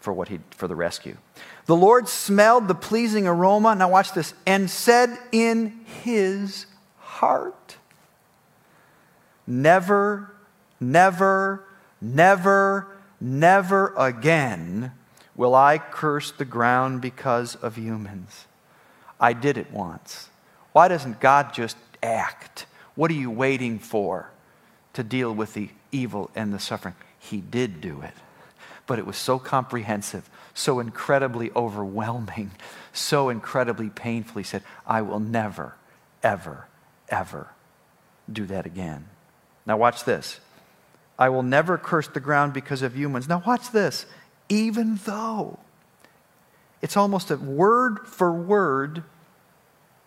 For 0.00 0.12
what 0.12 0.28
he 0.28 0.40
for 0.50 0.66
the 0.66 0.74
rescue. 0.74 1.16
The 1.66 1.76
Lord 1.76 2.08
smelled 2.08 2.68
the 2.68 2.74
pleasing 2.74 3.26
aroma. 3.26 3.74
Now 3.74 3.90
watch 3.90 4.12
this. 4.12 4.34
And 4.46 4.70
said 4.70 5.16
in 5.30 5.84
his 6.02 6.66
heart, 6.98 7.76
Never, 9.46 10.32
never, 10.78 11.66
never, 12.00 12.96
never 13.20 13.94
again 13.96 14.92
will 15.34 15.54
I 15.54 15.78
curse 15.78 16.30
the 16.30 16.44
ground 16.44 17.00
because 17.00 17.56
of 17.56 17.76
humans. 17.76 18.46
I 19.18 19.32
did 19.32 19.58
it 19.58 19.70
once. 19.72 20.30
Why 20.72 20.88
doesn't 20.88 21.20
God 21.20 21.52
just 21.52 21.76
act? 22.02 22.66
What 22.94 23.10
are 23.10 23.14
you 23.14 23.30
waiting 23.30 23.78
for 23.78 24.30
to 24.92 25.02
deal 25.02 25.34
with 25.34 25.54
the 25.54 25.70
evil 25.92 26.30
and 26.34 26.52
the 26.52 26.58
suffering? 26.58 26.94
He 27.18 27.38
did 27.40 27.80
do 27.80 28.02
it. 28.02 28.14
But 28.90 28.98
it 28.98 29.06
was 29.06 29.16
so 29.16 29.38
comprehensive, 29.38 30.28
so 30.52 30.80
incredibly 30.80 31.52
overwhelming, 31.54 32.50
so 32.92 33.28
incredibly 33.28 33.88
painful. 33.88 34.40
He 34.40 34.42
said, 34.42 34.64
I 34.84 35.00
will 35.02 35.20
never, 35.20 35.76
ever, 36.24 36.66
ever 37.08 37.50
do 38.32 38.46
that 38.46 38.66
again. 38.66 39.06
Now, 39.64 39.76
watch 39.76 40.02
this. 40.02 40.40
I 41.16 41.28
will 41.28 41.44
never 41.44 41.78
curse 41.78 42.08
the 42.08 42.18
ground 42.18 42.52
because 42.52 42.82
of 42.82 42.96
humans. 42.96 43.28
Now, 43.28 43.44
watch 43.46 43.70
this. 43.70 44.06
Even 44.48 44.98
though 45.04 45.60
it's 46.82 46.96
almost 46.96 47.30
a 47.30 47.36
word 47.36 48.08
for 48.08 48.32
word 48.32 49.04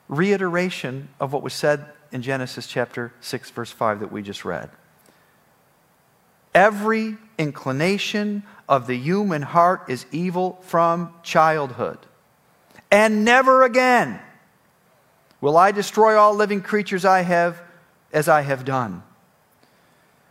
reiteration 0.09 1.07
of 1.21 1.31
what 1.31 1.41
was 1.41 1.53
said 1.53 1.85
in 2.11 2.21
Genesis 2.21 2.67
chapter 2.67 3.13
6, 3.21 3.49
verse 3.51 3.71
5 3.71 4.01
that 4.01 4.11
we 4.11 4.21
just 4.21 4.43
read. 4.43 4.69
Every 6.53 7.17
inclination 7.37 8.43
of 8.69 8.87
the 8.87 8.97
human 8.97 9.41
heart 9.41 9.85
is 9.89 10.05
evil 10.11 10.59
from 10.61 11.13
childhood. 11.23 11.99
And 12.91 13.25
never 13.25 13.63
again 13.63 14.19
will 15.41 15.57
I 15.57 15.71
destroy 15.71 16.15
all 16.15 16.33
living 16.35 16.61
creatures 16.61 17.05
I 17.05 17.21
have 17.21 17.61
as 18.13 18.29
I 18.29 18.41
have 18.41 18.63
done. 18.63 19.03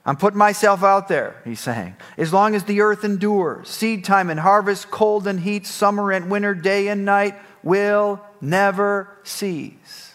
I'm 0.04 0.16
putting 0.16 0.38
myself 0.38 0.82
out 0.82 1.06
there, 1.08 1.40
he's 1.44 1.60
saying. 1.60 1.94
As 2.16 2.32
long 2.32 2.54
as 2.54 2.64
the 2.64 2.80
earth 2.80 3.04
endures, 3.04 3.68
seed 3.68 4.04
time 4.04 4.30
and 4.30 4.40
harvest, 4.40 4.90
cold 4.90 5.26
and 5.26 5.38
heat, 5.38 5.66
summer 5.66 6.10
and 6.10 6.30
winter, 6.30 6.54
day 6.54 6.88
and 6.88 7.04
night 7.04 7.36
will 7.62 8.20
never 8.40 9.16
cease. 9.22 10.14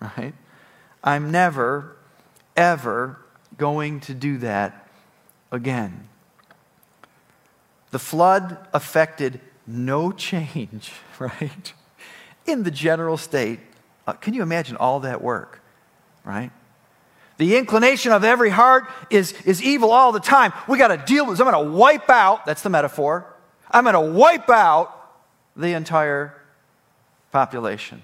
Right? 0.00 0.34
I'm 1.04 1.30
never, 1.30 1.96
ever 2.56 3.20
going 3.56 4.00
to 4.00 4.14
do 4.14 4.38
that 4.38 4.87
again. 5.50 6.08
The 7.90 7.98
flood 7.98 8.58
affected 8.72 9.40
no 9.66 10.12
change, 10.12 10.92
right? 11.18 11.72
In 12.46 12.62
the 12.62 12.70
general 12.70 13.16
state. 13.16 13.60
Uh, 14.06 14.14
can 14.14 14.34
you 14.34 14.42
imagine 14.42 14.76
all 14.76 15.00
that 15.00 15.22
work, 15.22 15.62
right? 16.24 16.50
The 17.36 17.56
inclination 17.56 18.10
of 18.12 18.24
every 18.24 18.50
heart 18.50 18.88
is, 19.10 19.32
is 19.44 19.62
evil 19.62 19.92
all 19.92 20.12
the 20.12 20.20
time. 20.20 20.52
We 20.66 20.76
got 20.76 20.88
to 20.88 20.96
deal 20.96 21.24
with 21.24 21.38
this. 21.38 21.46
I'm 21.46 21.52
going 21.52 21.66
to 21.66 21.72
wipe 21.72 22.10
out, 22.10 22.44
that's 22.46 22.62
the 22.62 22.70
metaphor. 22.70 23.32
I'm 23.70 23.84
going 23.84 23.94
to 23.94 24.00
wipe 24.00 24.50
out 24.50 24.94
the 25.56 25.72
entire 25.74 26.34
population. 27.30 28.02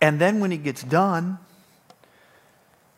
And 0.00 0.20
then 0.20 0.40
when 0.40 0.50
he 0.50 0.58
gets 0.58 0.82
done, 0.82 1.38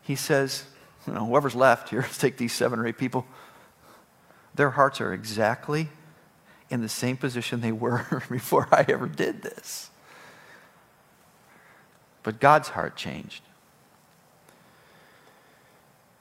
he 0.02 0.16
says, 0.16 0.64
you 1.06 1.14
know, 1.14 1.24
whoever's 1.24 1.54
left 1.54 1.88
here, 1.90 2.00
let's 2.02 2.18
take 2.18 2.36
these 2.36 2.52
seven 2.52 2.78
or 2.78 2.86
eight 2.86 2.98
people. 2.98 3.26
Their 4.58 4.70
hearts 4.70 5.00
are 5.00 5.12
exactly 5.12 5.88
in 6.68 6.80
the 6.80 6.88
same 6.88 7.16
position 7.16 7.60
they 7.60 7.70
were 7.70 8.24
before 8.28 8.66
I 8.72 8.84
ever 8.88 9.06
did 9.06 9.40
this. 9.40 9.88
But 12.24 12.40
God's 12.40 12.70
heart 12.70 12.96
changed. 12.96 13.44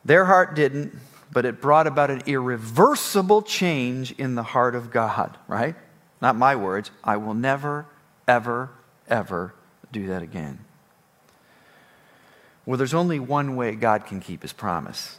Their 0.05 0.25
heart 0.25 0.55
didn't, 0.55 0.95
but 1.31 1.45
it 1.45 1.59
brought 1.59 1.87
about 1.87 2.11
an 2.11 2.21
irreversible 2.27 3.41
change 3.41 4.11
in 4.11 4.35
the 4.35 4.43
heart 4.43 4.75
of 4.75 4.91
God, 4.91 5.35
right? 5.47 5.73
Not 6.21 6.35
my 6.35 6.55
words. 6.55 6.91
I 7.03 7.17
will 7.17 7.33
never, 7.33 7.87
ever, 8.27 8.69
ever 9.07 9.55
do 9.91 10.05
that 10.09 10.21
again. 10.21 10.59
Well, 12.67 12.77
there's 12.77 12.93
only 12.93 13.19
one 13.19 13.55
way 13.55 13.73
God 13.73 14.05
can 14.05 14.19
keep 14.19 14.43
his 14.43 14.53
promise 14.53 15.17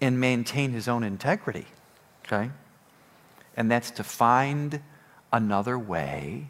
and 0.00 0.18
maintain 0.18 0.72
his 0.72 0.88
own 0.88 1.04
integrity, 1.04 1.66
okay? 2.30 2.50
And 3.56 3.70
that's 3.70 3.90
to 3.92 4.04
find 4.04 4.80
another 5.32 5.78
way 5.78 6.48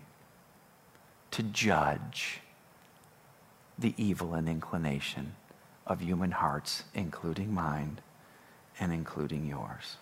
to 1.31 1.43
judge 1.43 2.41
the 3.79 3.95
evil 3.97 4.35
and 4.35 4.49
inclination 4.49 5.35
of 5.87 6.03
human 6.03 6.33
hearts, 6.33 6.85
including 6.95 7.55
mine 7.55 8.01
and 8.81 8.93
including 8.93 9.47
yours. 9.47 9.97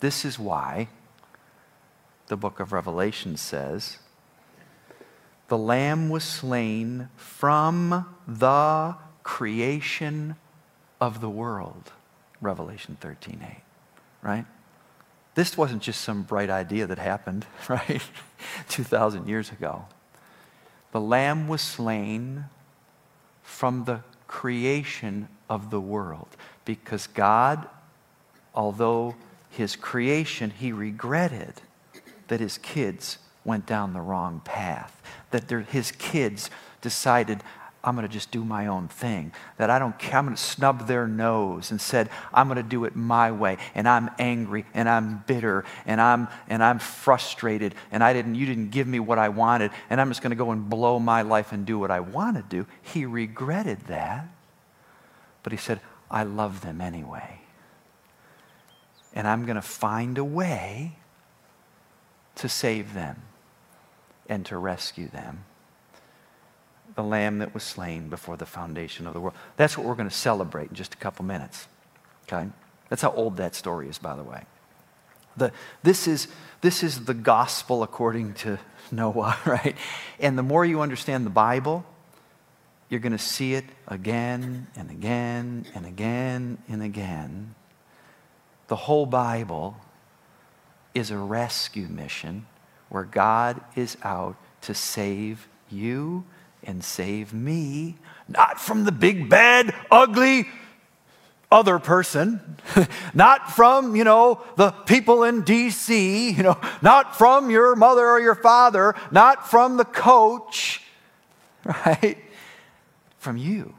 This 0.00 0.24
is 0.24 0.38
why 0.38 0.88
the 2.28 2.36
book 2.36 2.60
of 2.60 2.72
Revelation 2.72 3.36
says, 3.36 3.98
The 5.48 5.58
Lamb 5.58 6.08
was 6.08 6.24
slain 6.24 7.08
from 7.16 8.06
the 8.26 8.96
creation 9.22 10.36
of 11.00 11.20
the 11.20 11.30
world. 11.30 11.92
Revelation 12.40 12.96
13 13.00 13.44
8. 13.44 13.71
Right? 14.22 14.46
This 15.34 15.56
wasn't 15.56 15.82
just 15.82 16.00
some 16.02 16.22
bright 16.22 16.50
idea 16.50 16.86
that 16.86 16.98
happened, 16.98 17.46
right? 17.68 18.02
2,000 18.68 19.28
years 19.28 19.50
ago. 19.50 19.86
The 20.92 21.00
Lamb 21.00 21.48
was 21.48 21.60
slain 21.60 22.44
from 23.42 23.84
the 23.84 24.00
creation 24.26 25.28
of 25.48 25.70
the 25.70 25.80
world. 25.80 26.28
Because 26.64 27.06
God, 27.06 27.66
although 28.54 29.14
his 29.50 29.76
creation, 29.76 30.50
he 30.50 30.72
regretted 30.72 31.54
that 32.28 32.40
his 32.40 32.58
kids 32.58 33.18
went 33.44 33.66
down 33.66 33.92
the 33.92 34.00
wrong 34.00 34.40
path, 34.44 35.02
that 35.30 35.50
his 35.68 35.92
kids 35.92 36.50
decided, 36.80 37.42
I'm 37.84 37.96
going 37.96 38.06
to 38.06 38.12
just 38.12 38.30
do 38.30 38.44
my 38.44 38.68
own 38.68 38.86
thing. 38.86 39.32
That 39.56 39.68
I 39.68 39.78
don't 39.80 39.98
care. 39.98 40.18
I'm 40.18 40.26
going 40.26 40.36
to 40.36 40.42
snub 40.42 40.86
their 40.86 41.08
nose 41.08 41.72
and 41.72 41.80
said, 41.80 42.08
I'm 42.32 42.46
going 42.46 42.56
to 42.56 42.62
do 42.62 42.84
it 42.84 42.94
my 42.94 43.32
way. 43.32 43.56
And 43.74 43.88
I'm 43.88 44.10
angry 44.18 44.64
and 44.72 44.88
I'm 44.88 45.24
bitter 45.26 45.64
and 45.84 46.00
I'm, 46.00 46.28
and 46.48 46.62
I'm 46.62 46.78
frustrated 46.78 47.74
and 47.90 48.04
I 48.04 48.12
didn't, 48.12 48.36
you 48.36 48.46
didn't 48.46 48.70
give 48.70 48.86
me 48.86 49.00
what 49.00 49.18
I 49.18 49.30
wanted 49.30 49.72
and 49.90 50.00
I'm 50.00 50.10
just 50.10 50.22
going 50.22 50.30
to 50.30 50.36
go 50.36 50.52
and 50.52 50.70
blow 50.70 51.00
my 51.00 51.22
life 51.22 51.50
and 51.50 51.66
do 51.66 51.78
what 51.78 51.90
I 51.90 52.00
want 52.00 52.36
to 52.36 52.42
do. 52.42 52.66
He 52.82 53.04
regretted 53.04 53.80
that. 53.86 54.28
But 55.42 55.52
he 55.52 55.58
said, 55.58 55.80
I 56.08 56.22
love 56.22 56.60
them 56.60 56.80
anyway. 56.80 57.40
And 59.12 59.26
I'm 59.26 59.44
going 59.44 59.56
to 59.56 59.62
find 59.62 60.18
a 60.18 60.24
way 60.24 60.98
to 62.36 62.48
save 62.48 62.94
them 62.94 63.22
and 64.28 64.46
to 64.46 64.56
rescue 64.56 65.08
them 65.08 65.44
the 66.94 67.02
lamb 67.02 67.38
that 67.38 67.54
was 67.54 67.62
slain 67.62 68.08
before 68.08 68.36
the 68.36 68.46
foundation 68.46 69.06
of 69.06 69.14
the 69.14 69.20
world. 69.20 69.34
That's 69.56 69.76
what 69.76 69.86
we're 69.86 69.94
going 69.94 70.08
to 70.08 70.14
celebrate 70.14 70.70
in 70.70 70.74
just 70.74 70.94
a 70.94 70.96
couple 70.96 71.24
minutes. 71.24 71.66
Okay? 72.24 72.48
That's 72.88 73.02
how 73.02 73.12
old 73.12 73.36
that 73.38 73.54
story 73.54 73.88
is, 73.88 73.98
by 73.98 74.16
the 74.16 74.22
way. 74.22 74.44
The, 75.36 75.52
this, 75.82 76.06
is, 76.06 76.28
this 76.60 76.82
is 76.82 77.06
the 77.06 77.14
gospel 77.14 77.82
according 77.82 78.34
to 78.34 78.58
Noah, 78.90 79.38
right? 79.46 79.76
And 80.20 80.36
the 80.36 80.42
more 80.42 80.64
you 80.64 80.80
understand 80.80 81.24
the 81.24 81.30
Bible, 81.30 81.84
you're 82.88 83.00
going 83.00 83.12
to 83.12 83.18
see 83.18 83.54
it 83.54 83.64
again 83.88 84.66
and 84.76 84.90
again 84.90 85.64
and 85.74 85.86
again 85.86 86.58
and 86.68 86.82
again. 86.82 87.54
The 88.68 88.76
whole 88.76 89.06
Bible 89.06 89.76
is 90.94 91.10
a 91.10 91.16
rescue 91.16 91.88
mission 91.88 92.46
where 92.90 93.04
God 93.04 93.62
is 93.74 93.96
out 94.02 94.36
to 94.62 94.74
save 94.74 95.48
you 95.70 96.24
and 96.64 96.82
save 96.82 97.32
me, 97.32 97.96
not 98.28 98.60
from 98.60 98.84
the 98.84 98.92
big, 98.92 99.28
bad, 99.28 99.74
ugly 99.90 100.48
other 101.50 101.78
person, 101.78 102.56
not 103.14 103.50
from, 103.52 103.94
you 103.94 104.04
know, 104.04 104.42
the 104.56 104.70
people 104.70 105.22
in 105.24 105.42
DC, 105.42 106.34
you 106.36 106.42
know, 106.42 106.58
not 106.80 107.16
from 107.16 107.50
your 107.50 107.76
mother 107.76 108.06
or 108.06 108.20
your 108.20 108.34
father, 108.34 108.94
not 109.10 109.48
from 109.48 109.76
the 109.76 109.84
coach, 109.84 110.82
right? 111.64 112.18
From 113.18 113.36
you 113.36 113.74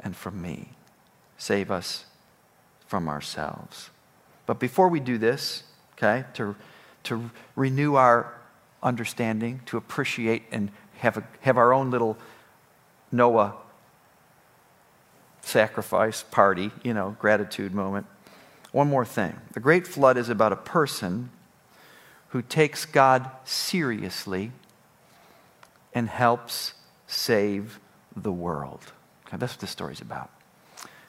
and 0.00 0.16
from 0.16 0.40
me. 0.40 0.68
Save 1.36 1.70
us 1.70 2.06
from 2.86 3.08
ourselves. 3.08 3.90
But 4.46 4.60
before 4.60 4.88
we 4.88 5.00
do 5.00 5.18
this, 5.18 5.64
okay, 5.94 6.24
to 6.34 6.54
to 7.06 7.30
renew 7.54 7.94
our 7.94 8.34
understanding, 8.86 9.60
to 9.66 9.76
appreciate 9.76 10.44
and 10.50 10.70
have, 10.98 11.18
a, 11.18 11.24
have 11.40 11.58
our 11.58 11.74
own 11.74 11.90
little 11.90 12.16
Noah 13.12 13.54
sacrifice 15.42 16.22
party, 16.22 16.70
you 16.82 16.94
know, 16.94 17.16
gratitude 17.18 17.74
moment. 17.74 18.06
One 18.72 18.88
more 18.88 19.04
thing. 19.04 19.36
The 19.52 19.60
great 19.60 19.86
flood 19.86 20.16
is 20.16 20.28
about 20.28 20.52
a 20.52 20.56
person 20.56 21.30
who 22.28 22.42
takes 22.42 22.84
God 22.84 23.30
seriously 23.44 24.52
and 25.94 26.08
helps 26.08 26.74
save 27.06 27.80
the 28.14 28.32
world. 28.32 28.92
Okay, 29.26 29.36
that's 29.36 29.54
what 29.54 29.60
this 29.60 29.70
story's 29.70 30.00
about. 30.00 30.30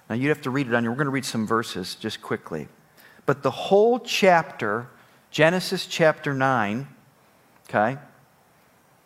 Now, 0.10 0.16
you'd 0.16 0.30
have 0.30 0.42
to 0.44 0.50
read 0.50 0.68
it 0.68 0.74
on 0.74 0.84
your. 0.84 0.94
We're 0.94 0.98
going 0.98 1.06
to 1.08 1.12
read 1.12 1.26
some 1.26 1.46
verses 1.46 1.96
just 1.96 2.22
quickly. 2.22 2.68
But 3.26 3.44
the 3.44 3.52
whole 3.52 4.00
chapter, 4.00 4.88
Genesis 5.32 5.86
chapter 5.86 6.34
9, 6.34 6.88
okay? 7.70 7.98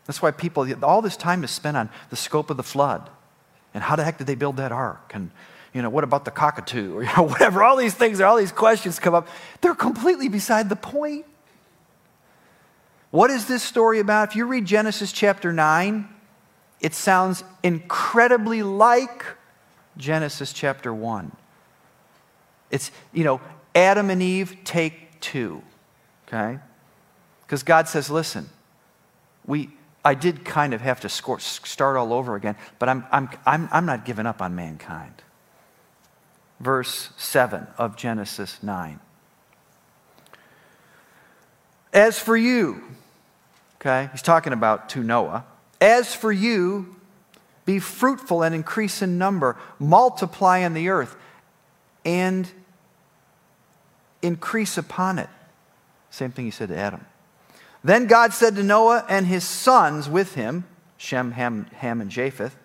That's 0.06 0.21
why 0.21 0.32
people, 0.32 0.67
all 0.84 1.02
this 1.02 1.17
time 1.17 1.43
is 1.43 1.52
spent 1.52 1.78
on 1.78 1.89
the 2.10 2.15
scope 2.15 2.50
of 2.50 2.58
the 2.58 2.63
flood. 2.63 3.10
And 3.74 3.84
how 3.84 3.95
the 3.95 4.04
heck 4.04 4.17
did 4.17 4.28
they 4.28 4.36
build 4.36 4.58
that 4.58 4.71
ark? 4.71 5.12
And, 5.13 5.32
you 5.74 5.82
know, 5.82 5.89
what 5.89 6.04
about 6.04 6.26
the 6.26 6.32
cockatoo? 6.32 6.95
Or, 6.97 7.04
you 7.04 7.10
know, 7.15 7.24
whatever. 7.24 7.63
All 7.63 7.78
these 7.78 7.93
things, 7.93 8.19
all 8.19 8.38
these 8.38 8.52
questions 8.52 9.00
come 9.00 9.13
up. 9.13 9.28
They're 9.62 9.76
completely 9.76 10.28
beside 10.28 10.69
the 10.69 10.76
point. 10.76 11.26
What 13.12 13.30
is 13.30 13.45
this 13.45 13.62
story 13.62 14.00
about? 14.00 14.30
If 14.30 14.36
you 14.36 14.45
read 14.45 14.65
Genesis 14.65 15.12
chapter 15.12 15.52
9, 15.52 16.08
it 16.80 16.93
sounds 16.93 17.43
incredibly 17.62 18.63
like 18.63 19.26
Genesis 19.97 20.54
chapter 20.54 20.93
1. 20.93 21.32
It's, 22.71 22.91
you 23.13 23.24
know, 23.24 23.41
Adam 23.76 24.10
and 24.10 24.21
Eve 24.21 24.58
take 24.63 25.19
two, 25.19 25.62
okay? 26.28 26.60
Because 27.51 27.63
God 27.63 27.89
says, 27.89 28.09
listen, 28.09 28.49
we, 29.45 29.71
I 30.05 30.13
did 30.13 30.45
kind 30.45 30.73
of 30.73 30.79
have 30.79 31.01
to 31.01 31.09
score, 31.09 31.41
start 31.41 31.97
all 31.97 32.13
over 32.13 32.37
again, 32.37 32.55
but 32.79 32.87
I'm, 32.87 33.05
I'm, 33.11 33.29
I'm, 33.45 33.67
I'm 33.73 33.85
not 33.85 34.05
giving 34.05 34.25
up 34.25 34.41
on 34.41 34.55
mankind. 34.55 35.15
Verse 36.61 37.09
7 37.17 37.67
of 37.77 37.97
Genesis 37.97 38.63
9. 38.63 39.01
As 41.91 42.17
for 42.17 42.37
you, 42.37 42.83
okay, 43.81 44.07
he's 44.13 44.21
talking 44.21 44.53
about 44.53 44.87
to 44.91 45.03
Noah. 45.03 45.43
As 45.81 46.15
for 46.15 46.31
you, 46.31 46.95
be 47.65 47.79
fruitful 47.79 48.43
and 48.43 48.55
increase 48.55 49.01
in 49.01 49.17
number, 49.17 49.57
multiply 49.77 50.59
in 50.59 50.73
the 50.73 50.87
earth, 50.87 51.17
and 52.05 52.49
increase 54.21 54.77
upon 54.77 55.19
it. 55.19 55.29
Same 56.11 56.31
thing 56.31 56.45
he 56.45 56.51
said 56.51 56.69
to 56.69 56.77
Adam. 56.77 57.05
Then 57.84 58.08
God 58.08 58.34
said 58.34 58.56
to 58.56 58.63
Noah 58.63 59.06
and 59.10 59.26
his 59.26 59.44
sons 59.44 60.08
with 60.08 60.36
him, 60.36 60.65
Shem, 60.98 61.32
Ham, 61.32 61.65
Ham, 61.78 62.00
and 62.02 62.12
Japheth, 62.12 62.56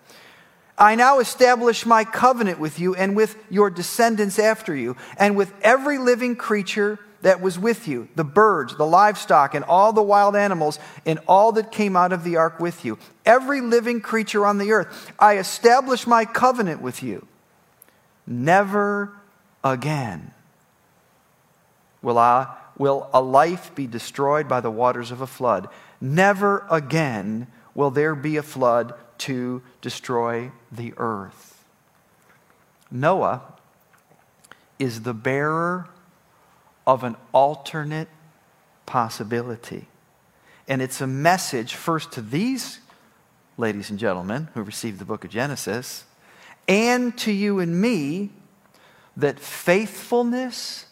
I 0.77 0.93
now 0.93 1.19
establish 1.19 1.87
my 1.87 2.03
covenant 2.03 2.59
with 2.59 2.79
you 2.79 2.93
and 2.93 3.15
with 3.15 3.35
your 3.49 3.71
descendants 3.71 4.37
after 4.37 4.75
you, 4.75 4.95
and 5.17 5.35
with 5.35 5.51
every 5.63 5.97
living 5.97 6.35
creature 6.35 6.99
that 7.23 7.41
was 7.41 7.57
with 7.57 7.87
you 7.87 8.07
the 8.15 8.23
birds, 8.23 8.75
the 8.77 8.85
livestock, 8.85 9.55
and 9.55 9.65
all 9.65 9.91
the 9.91 10.03
wild 10.03 10.35
animals, 10.35 10.77
and 11.03 11.19
all 11.27 11.51
that 11.53 11.71
came 11.71 11.95
out 11.95 12.13
of 12.13 12.23
the 12.23 12.35
ark 12.35 12.59
with 12.59 12.85
you. 12.85 12.99
Every 13.25 13.59
living 13.59 14.01
creature 14.01 14.45
on 14.45 14.59
the 14.59 14.71
earth, 14.71 15.11
I 15.17 15.37
establish 15.37 16.05
my 16.05 16.25
covenant 16.25 16.81
with 16.81 17.01
you. 17.01 17.27
Never 18.27 19.13
again 19.63 20.31
will, 22.03 22.19
I, 22.19 22.55
will 22.77 23.09
a 23.13 23.21
life 23.21 23.73
be 23.75 23.87
destroyed 23.87 24.47
by 24.47 24.61
the 24.61 24.71
waters 24.71 25.11
of 25.11 25.21
a 25.21 25.27
flood. 25.27 25.67
Never 25.99 26.65
again 26.69 27.47
will 27.73 27.91
there 27.91 28.15
be 28.15 28.37
a 28.37 28.43
flood 28.43 28.93
to 29.19 29.61
destroy 29.81 30.51
the 30.71 30.93
earth. 30.97 31.65
Noah 32.91 33.41
is 34.79 35.01
the 35.01 35.13
bearer 35.13 35.89
of 36.85 37.03
an 37.03 37.15
alternate 37.33 38.07
possibility. 38.85 39.87
And 40.67 40.81
it's 40.81 41.01
a 41.01 41.07
message 41.07 41.75
first 41.75 42.11
to 42.13 42.21
these 42.21 42.79
ladies 43.57 43.89
and 43.89 43.97
gentlemen 43.97 44.49
who 44.53 44.61
received 44.61 44.99
the 44.99 45.05
book 45.05 45.25
of 45.25 45.31
Genesis 45.31 46.05
and 46.67 47.17
to 47.17 47.31
you 47.31 47.59
and 47.59 47.79
me 47.81 48.29
that 49.15 49.39
faithfulness 49.39 50.85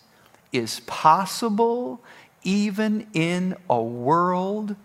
is 0.58 0.82
possible 0.82 2.02
even 2.44 3.08
in 3.14 3.56
a 3.70 3.82
world 3.82 4.76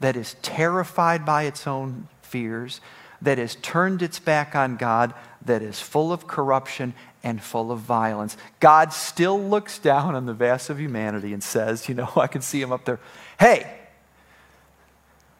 that 0.00 0.16
is 0.16 0.36
terrified 0.42 1.24
by 1.24 1.44
its 1.44 1.66
own 1.66 2.08
fears, 2.22 2.80
that 3.20 3.38
has 3.38 3.56
turned 3.56 4.02
its 4.02 4.18
back 4.18 4.54
on 4.54 4.76
God, 4.76 5.14
that 5.44 5.62
is 5.62 5.80
full 5.80 6.12
of 6.12 6.26
corruption 6.26 6.94
and 7.22 7.42
full 7.42 7.70
of 7.70 7.80
violence. 7.80 8.36
God 8.60 8.92
still 8.92 9.40
looks 9.40 9.78
down 9.78 10.14
on 10.14 10.26
the 10.26 10.34
vast 10.34 10.70
of 10.70 10.80
humanity 10.80 11.32
and 11.32 11.42
says, 11.42 11.88
You 11.88 11.94
know, 11.94 12.10
I 12.16 12.26
can 12.26 12.42
see 12.42 12.60
him 12.60 12.72
up 12.72 12.84
there. 12.84 13.00
Hey, 13.38 13.78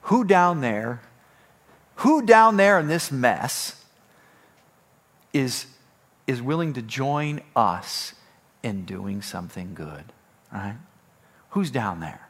who 0.02 0.24
down 0.24 0.60
there, 0.60 1.00
who 1.96 2.24
down 2.24 2.56
there 2.56 2.78
in 2.78 2.88
this 2.88 3.10
mess 3.10 3.84
is, 5.32 5.66
is 6.26 6.42
willing 6.42 6.72
to 6.74 6.82
join 6.82 7.40
us 7.54 8.14
in 8.62 8.84
doing 8.84 9.22
something 9.22 9.74
good? 9.74 10.04
Right? 10.52 10.76
Who's 11.50 11.70
down 11.70 12.00
there? 12.00 12.28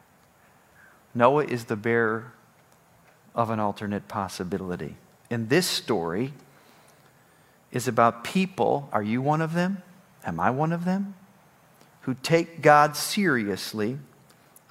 Noah 1.15 1.45
is 1.45 1.65
the 1.65 1.75
bearer 1.75 2.33
of 3.35 3.49
an 3.49 3.59
alternate 3.59 4.07
possibility. 4.07 4.95
And 5.29 5.49
this 5.49 5.67
story, 5.67 6.33
is 7.73 7.87
about 7.87 8.23
people. 8.23 8.87
Are 8.93 9.03
you 9.03 9.21
one 9.21 9.41
of 9.41 9.53
them? 9.53 9.81
Am 10.23 10.39
I 10.39 10.51
one 10.51 10.71
of 10.71 10.85
them? 10.85 11.15
Who 12.01 12.13
take 12.13 12.61
God 12.61 12.95
seriously 12.95 13.97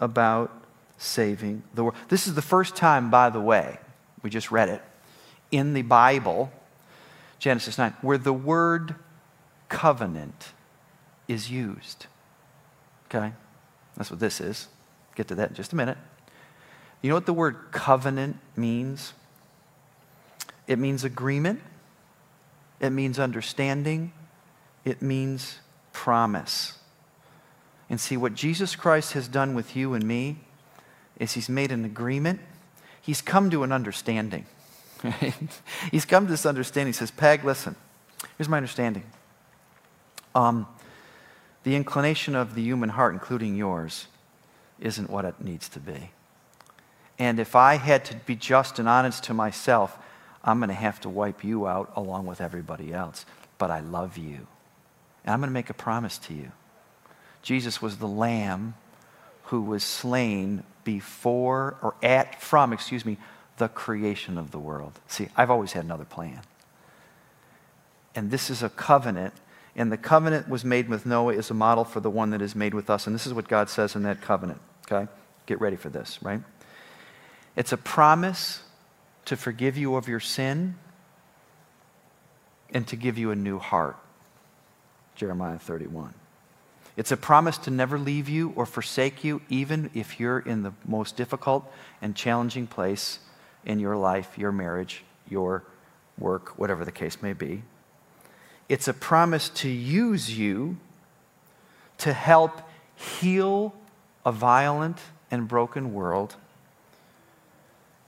about 0.01 0.51
saving 0.96 1.64
the 1.75 1.83
world. 1.83 1.96
This 2.09 2.27
is 2.27 2.35
the 2.35 2.42
first 2.42 2.77
time, 2.77 3.11
by 3.11 3.29
the 3.29 3.40
way, 3.40 3.79
we 4.22 4.31
just 4.31 4.53
read 4.53 4.68
it, 4.68 4.81
in 5.51 5.75
the 5.75 5.83
Bible, 5.83 6.53
Genesis 7.40 7.77
9, 7.77 7.94
where 8.03 8.18
the 8.18 8.33
word 8.33 8.94
covenant 9.68 10.53
is 11.28 11.50
used. 11.50 12.06
Okay? 13.06 13.32
That's 13.96 14.11
what 14.11 14.20
this 14.20 14.40
is. 14.40 14.68
Get 15.14 15.28
to 15.28 15.35
that 15.37 15.50
in 15.50 15.54
just 15.54 15.72
a 15.72 15.76
minute. 15.76 15.98
You 17.02 17.11
know 17.11 17.16
what 17.16 17.26
the 17.26 17.35
word 17.35 17.56
covenant 17.72 18.38
means? 18.56 19.12
It 20.66 20.78
means 20.78 21.04
agreement 21.04 21.61
it 22.82 22.90
means 22.90 23.18
understanding, 23.20 24.12
it 24.85 25.00
means 25.00 25.61
promise. 25.92 26.74
And 27.88 28.00
see, 28.00 28.16
what 28.16 28.35
Jesus 28.35 28.74
Christ 28.74 29.12
has 29.12 29.28
done 29.28 29.54
with 29.54 29.76
you 29.76 29.94
and 29.94 30.04
me 30.04 30.38
is 31.18 31.32
he's 31.32 31.48
made 31.48 31.70
an 31.70 31.85
agreement, 31.85 32.40
he's 33.00 33.22
come 33.22 33.50
to 33.50 33.62
an 33.62 33.70
understanding. 33.70 34.46
he's 35.92 36.04
come 36.04 36.26
to 36.26 36.30
this 36.30 36.44
understanding. 36.44 36.92
He 36.92 36.96
says, 36.96 37.12
Peg, 37.12 37.44
listen, 37.44 37.76
here's 38.37 38.48
my 38.48 38.56
understanding. 38.56 39.04
Um, 40.35 40.66
the 41.64 41.77
inclination 41.77 42.35
of 42.35 42.55
the 42.55 42.62
human 42.62 42.90
heart, 42.90 43.14
including 43.14 43.57
yours, 43.57 44.07
isn't 44.81 45.11
what 45.11 45.25
it 45.25 45.40
needs 45.40 45.68
to 45.70 45.81
be. 45.81 46.11
And 47.18 47.38
if 47.38 47.55
I 47.55 47.77
had 47.77 48.05
to 48.07 48.16
be 48.16 48.35
just 48.35 48.79
and 48.79 48.88
honest 48.88 49.25
to 49.25 49.35
myself, 49.35 49.96
I'm 50.42 50.59
going 50.59 50.68
to 50.68 50.75
have 50.75 51.01
to 51.03 51.09
wipe 51.09 51.44
you 51.44 51.66
out 51.66 51.92
along 51.94 52.27
with 52.27 52.40
everybody 52.40 52.92
else. 52.92 53.25
But 53.59 53.70
I 53.70 53.81
love 53.81 54.18
you. 54.18 54.46
And 55.25 55.33
I'm 55.33 55.38
going 55.38 55.51
to 55.51 55.55
make 55.55 55.70
a 55.70 55.75
promise 55.75 56.18
to 56.18 56.35
you. 56.35 56.51
Jesus 57.42 57.81
was 57.81 57.98
the 57.98 58.09
lamb 58.09 58.75
who 59.44 59.62
was 59.62 59.85
slain 59.85 60.64
before 60.85 61.77
or 61.83 61.94
at 62.03 62.40
from, 62.40 62.72
excuse 62.72 63.05
me, 63.05 63.18
the 63.59 63.68
creation 63.68 64.38
of 64.38 64.51
the 64.51 64.59
world. 64.59 64.98
See, 65.07 65.29
I've 65.37 65.51
always 65.51 65.72
had 65.72 65.85
another 65.85 66.05
plan. 66.05 66.40
And 68.14 68.31
this 68.31 68.51
is 68.51 68.62
a 68.62 68.68
covenant, 68.68 69.35
and 69.74 69.90
the 69.90 69.96
covenant 69.96 70.48
was 70.48 70.64
made 70.64 70.88
with 70.88 71.06
Noah 71.06 71.35
is 71.35 71.50
a 71.50 71.54
model 71.54 71.85
for 71.85 72.00
the 72.00 72.11
one 72.11 72.30
that 72.30 72.42
is 72.42 72.54
made 72.54 72.74
with 72.74 72.90
us. 72.90 73.06
And 73.06 73.14
this 73.14 73.26
is 73.26 73.32
what 73.32 73.48
God 73.48 73.70
says 73.70 73.96
in 73.96 74.02
that 74.02 74.20
covenant, 74.20 74.61
okay? 74.90 75.11
Get 75.46 75.61
ready 75.61 75.76
for 75.76 75.88
this, 75.88 76.22
right? 76.22 76.42
It's 77.56 77.72
a 77.72 77.76
promise 77.76 78.62
to 79.24 79.37
forgive 79.37 79.76
you 79.76 79.96
of 79.96 80.08
your 80.08 80.20
sin 80.20 80.76
and 82.70 82.87
to 82.88 82.96
give 82.96 83.18
you 83.18 83.30
a 83.30 83.37
new 83.37 83.58
heart. 83.58 83.96
Jeremiah 85.14 85.58
31. 85.58 86.14
It's 86.96 87.12
a 87.12 87.16
promise 87.16 87.56
to 87.58 87.70
never 87.70 87.98
leave 87.98 88.28
you 88.28 88.52
or 88.54 88.66
forsake 88.66 89.24
you, 89.24 89.40
even 89.48 89.90
if 89.94 90.20
you're 90.20 90.40
in 90.40 90.62
the 90.62 90.72
most 90.85 91.16
difficult 91.16 91.70
and 92.02 92.14
challenging 92.14 92.66
place 92.66 93.18
in 93.64 93.78
your 93.78 93.96
life, 93.96 94.37
your 94.37 94.52
marriage, 94.52 95.04
your 95.28 95.64
work, 96.18 96.58
whatever 96.58 96.85
the 96.85 96.92
case 96.92 97.22
may 97.22 97.32
be. 97.32 97.62
It's 98.72 98.88
a 98.88 98.94
promise 98.94 99.50
to 99.50 99.68
use 99.68 100.38
you 100.38 100.78
to 101.98 102.14
help 102.14 102.62
heal 102.96 103.74
a 104.24 104.32
violent 104.32 104.96
and 105.30 105.46
broken 105.46 105.92
world 105.92 106.37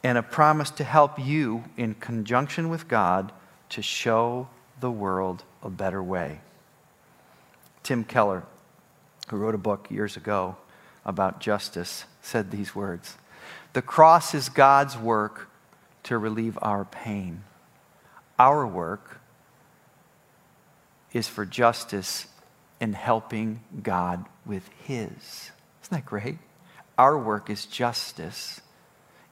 and 0.03 0.17
a 0.17 0.23
promise 0.23 0.71
to 0.71 0.83
help 0.83 1.19
you 1.19 1.65
in 1.77 1.93
conjunction 1.97 2.71
with 2.71 2.89
God 2.89 3.31
to 3.69 3.83
show 3.83 4.49
the 4.81 4.91
world 4.91 5.45
a 5.63 5.69
better 5.69 6.03
way. 6.03 6.41
Tim 7.83 8.03
Keller, 8.03 8.45
who 9.29 9.37
wrote 9.37 9.55
a 9.55 9.59
book 9.59 9.91
years 9.91 10.17
ago 10.17 10.57
about 11.05 11.41
justice, 11.41 12.07
said 12.23 12.51
these 12.51 12.75
words 12.75 13.19
The 13.75 13.83
cross 13.83 14.35
is 14.35 14.49
God's 14.49 14.97
work 14.97 15.51
to 16.05 16.17
relieve 16.17 16.59
our 16.63 16.87
pain. 16.87 17.45
Our 18.39 18.67
work 18.67 19.21
is 21.15 21.29
for 21.29 21.47
justice 21.47 22.27
in 22.81 22.93
helping 22.93 23.61
God 23.83 24.27
with 24.45 24.69
His. 24.85 25.53
Isn't 25.83 25.91
that 25.91 26.05
great? 26.05 26.39
Our 26.99 27.17
work 27.17 27.49
is 27.49 27.65
justice 27.65 28.61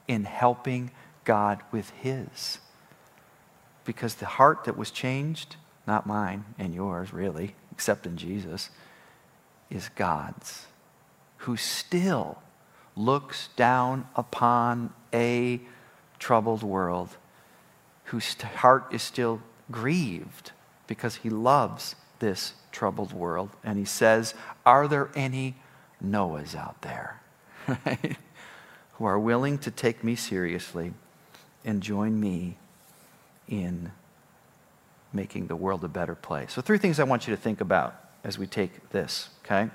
in 0.07 0.23
helping 0.23 0.91
God 1.25 1.61
with 1.71 1.89
His. 1.91 2.59
Because 3.85 4.15
the 4.15 4.25
heart 4.25 4.63
that 4.63 4.77
was 4.77 4.89
changed, 4.89 5.57
not 5.85 6.07
mine 6.07 6.45
and 6.57 6.73
yours, 6.73 7.13
really, 7.13 7.53
except 7.71 8.07
in 8.07 8.15
Jesus, 8.15 8.69
is 9.69 9.89
God's, 9.89 10.67
who 11.37 11.57
still 11.57 12.41
looks 12.95 13.49
down 13.57 14.07
upon 14.15 14.93
a 15.13 15.59
troubled 16.17 16.63
world, 16.63 17.17
whose 18.05 18.41
heart 18.41 18.85
is 18.91 19.01
still 19.01 19.41
grieved 19.69 20.51
because 20.93 21.15
he 21.17 21.29
loves 21.29 21.95
this 22.19 22.53
troubled 22.71 23.13
world. 23.13 23.49
And 23.63 23.77
he 23.77 23.85
says, 23.85 24.33
Are 24.65 24.87
there 24.87 25.09
any 25.15 25.55
Noahs 26.03 26.55
out 26.55 26.81
there? 26.81 27.21
who 28.93 29.05
are 29.05 29.19
willing 29.19 29.57
to 29.57 29.71
take 29.71 30.03
me 30.03 30.15
seriously 30.15 30.93
and 31.65 31.81
join 31.81 32.19
me 32.19 32.57
in 33.47 33.91
making 35.11 35.47
the 35.47 35.55
world 35.55 35.83
a 35.83 35.87
better 35.87 36.15
place. 36.15 36.53
So, 36.53 36.61
three 36.61 36.77
things 36.77 36.99
I 36.99 37.03
want 37.03 37.27
you 37.27 37.35
to 37.35 37.41
think 37.41 37.61
about 37.61 37.95
as 38.23 38.37
we 38.37 38.47
take 38.47 38.89
this, 38.89 39.29
okay? 39.43 39.69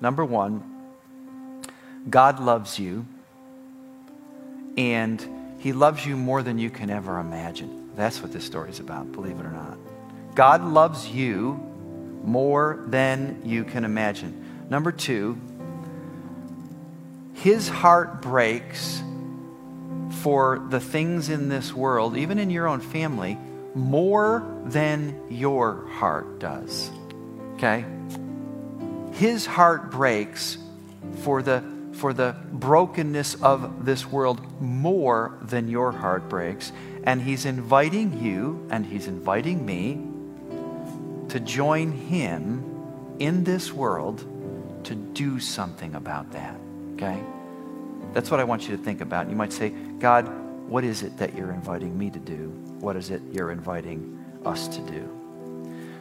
Number 0.00 0.24
one, 0.24 0.62
God 2.08 2.40
loves 2.40 2.78
you, 2.78 3.06
and 4.76 5.56
He 5.58 5.72
loves 5.72 6.04
you 6.06 6.16
more 6.16 6.42
than 6.42 6.58
you 6.58 6.70
can 6.70 6.90
ever 6.90 7.18
imagine. 7.18 7.90
That's 7.96 8.20
what 8.20 8.32
this 8.32 8.44
story 8.44 8.70
is 8.70 8.80
about, 8.80 9.12
believe 9.12 9.38
it 9.38 9.46
or 9.46 9.50
not. 9.50 9.78
God 10.34 10.64
loves 10.64 11.08
you 11.08 11.54
more 12.24 12.82
than 12.86 13.42
you 13.44 13.64
can 13.64 13.84
imagine. 13.84 14.66
Number 14.70 14.92
two, 14.92 15.38
his 17.34 17.68
heart 17.68 18.22
breaks 18.22 19.02
for 20.22 20.64
the 20.70 20.80
things 20.80 21.28
in 21.28 21.48
this 21.48 21.74
world, 21.74 22.16
even 22.16 22.38
in 22.38 22.50
your 22.50 22.68
own 22.68 22.80
family, 22.80 23.36
more 23.74 24.46
than 24.64 25.20
your 25.28 25.86
heart 25.88 26.38
does. 26.38 26.90
Okay? 27.54 27.84
His 29.12 29.44
heart 29.44 29.90
breaks 29.90 30.58
for 31.22 31.42
the 31.42 31.62
for 31.92 32.14
the 32.14 32.34
brokenness 32.50 33.34
of 33.42 33.84
this 33.84 34.06
world 34.06 34.40
more 34.62 35.36
than 35.42 35.68
your 35.68 35.92
heart 35.92 36.28
breaks. 36.28 36.72
And 37.04 37.20
he's 37.20 37.44
inviting 37.44 38.24
you 38.24 38.66
and 38.70 38.86
he's 38.86 39.06
inviting 39.06 39.66
me 39.66 40.11
to 41.32 41.40
join 41.40 41.90
him 41.92 42.62
in 43.18 43.42
this 43.42 43.72
world 43.72 44.18
to 44.84 44.94
do 44.94 45.40
something 45.40 45.94
about 45.94 46.30
that. 46.32 46.60
Okay? 46.92 47.18
That's 48.12 48.30
what 48.30 48.38
I 48.38 48.44
want 48.44 48.68
you 48.68 48.76
to 48.76 48.82
think 48.82 49.00
about. 49.00 49.30
You 49.30 49.36
might 49.36 49.50
say, 49.50 49.70
God, 49.98 50.28
what 50.68 50.84
is 50.84 51.02
it 51.02 51.16
that 51.16 51.34
you're 51.34 51.52
inviting 51.52 51.96
me 51.96 52.10
to 52.10 52.18
do? 52.18 52.50
What 52.80 52.96
is 52.96 53.08
it 53.08 53.22
you're 53.32 53.50
inviting 53.50 54.22
us 54.44 54.68
to 54.68 54.80
do? 54.82 55.08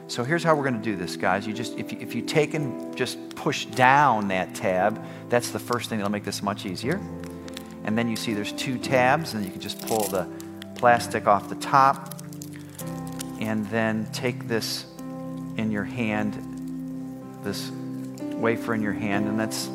So 0.07 0.25
here's 0.25 0.43
how 0.43 0.53
we're 0.53 0.69
going 0.69 0.81
to 0.81 0.83
do 0.83 0.97
this, 0.97 1.15
guys. 1.15 1.47
You 1.47 1.53
just 1.53 1.79
if 1.79 1.93
you, 1.93 1.99
if 2.01 2.13
you 2.13 2.23
take 2.23 2.53
and 2.53 2.93
just 2.97 3.33
push 3.33 3.63
down 3.67 4.27
that 4.27 4.53
tab, 4.53 5.01
that's 5.29 5.51
the 5.51 5.59
first 5.59 5.89
thing 5.89 5.99
that'll 5.99 6.11
make 6.11 6.25
this 6.25 6.43
much 6.43 6.65
easier. 6.65 6.99
And 7.85 7.97
then 7.97 8.09
you 8.09 8.17
see 8.17 8.33
there's 8.33 8.51
two 8.51 8.77
tabs, 8.77 9.33
and 9.33 9.45
you 9.45 9.51
can 9.51 9.61
just 9.61 9.81
pull 9.87 10.03
the 10.09 10.27
plastic 10.75 11.25
off 11.25 11.47
the 11.47 11.55
top, 11.55 12.21
and 13.39 13.65
then 13.67 14.05
take 14.11 14.49
this 14.49 14.87
in 15.61 15.71
your 15.71 15.83
hand, 15.85 16.33
this 17.43 17.71
wafer 18.19 18.73
in 18.73 18.81
your 18.81 18.93
hand, 18.93 19.27
and 19.27 19.39
that's 19.39 19.67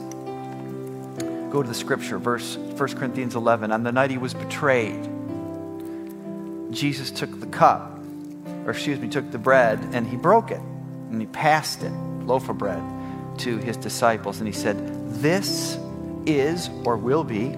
go 1.51 1.63
to 1.63 1.69
the 1.69 1.75
scripture, 1.75 2.19
verse 2.19 2.57
1 2.57 2.77
Corinthians 2.97 3.35
11. 3.35 3.73
On 3.73 3.83
the 3.83 3.93
night 3.93 4.11
he 4.11 4.19
was 4.19 4.35
betrayed, 4.35 5.09
Jesus 6.71 7.11
took 7.11 7.41
the 7.41 7.47
cup, 7.47 7.99
or 8.67 8.73
excuse 8.73 8.99
me, 8.99 9.09
took 9.09 9.31
the 9.31 9.39
bread, 9.39 9.79
and 9.93 10.07
he 10.07 10.17
broke 10.17 10.51
it, 10.51 10.61
and 11.11 11.21
he 11.21 11.27
passed 11.29 11.83
it, 11.83 11.93
loaf 12.27 12.49
of 12.49 12.59
bread, 12.59 12.83
to 13.39 13.57
his 13.59 13.77
disciples, 13.77 14.39
and 14.39 14.47
he 14.47 14.53
said, 14.53 14.77
This 15.23 15.79
is, 16.27 16.69
or 16.85 16.97
will 16.97 17.25
be, 17.25 17.57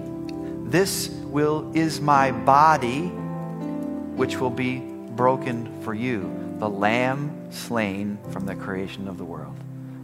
this 0.69 1.09
will 1.09 1.71
is 1.75 1.99
my 1.99 2.31
body, 2.31 3.07
which 3.07 4.37
will 4.37 4.51
be 4.51 4.79
broken 4.79 5.81
for 5.81 5.93
you, 5.93 6.21
the 6.59 6.69
lamb 6.69 7.51
slain 7.51 8.17
from 8.31 8.45
the 8.45 8.55
creation 8.55 9.07
of 9.07 9.17
the 9.17 9.23
world. 9.23 9.55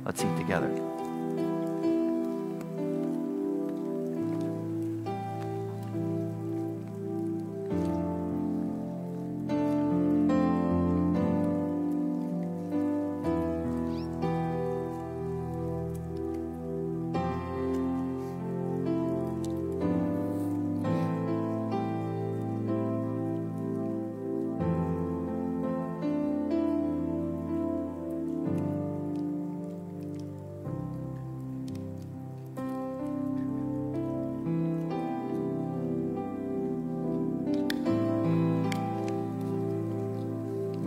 Let's 0.05 0.23
eat 0.23 0.37
together. 0.37 0.94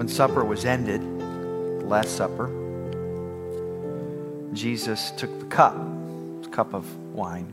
Supper 0.08 0.44
was 0.44 0.64
ended, 0.64 1.00
the 1.00 1.84
Last 1.86 2.16
Supper, 2.16 2.48
Jesus 4.52 5.10
took 5.12 5.38
the 5.38 5.46
cup, 5.46 5.76
the 6.42 6.48
cup 6.48 6.74
of 6.74 6.84
wine, 7.14 7.46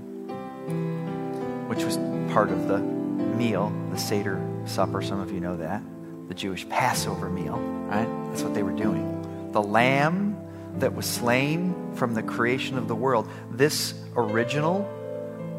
which 1.68 1.84
was 1.84 1.98
part 2.34 2.50
of 2.50 2.68
the 2.68 2.80
meal, 2.80 3.72
the 3.91 3.98
Seder 3.98 4.41
supper. 4.65 5.02
Some 5.02 5.20
of 5.20 5.32
you 5.32 5.39
know 5.39 5.58
that. 5.58 5.84
The 6.28 6.34
Jewish 6.34 6.68
Passover 6.70 7.30
meal, 7.30 7.58
right? 7.58 8.08
That's 8.30 8.41
what 8.41 8.54
they 8.54 8.63
were 8.63 8.72
doing. 8.72 9.52
The 9.52 9.62
lamb 9.62 10.38
that 10.80 10.96
was 10.96 11.06
slain 11.06 11.94
from 11.96 12.13
the 12.13 12.24
creation 12.24 12.78
of 12.78 12.88
the 12.88 12.96
world. 12.96 13.30
This 13.52 13.94
original 14.15 14.89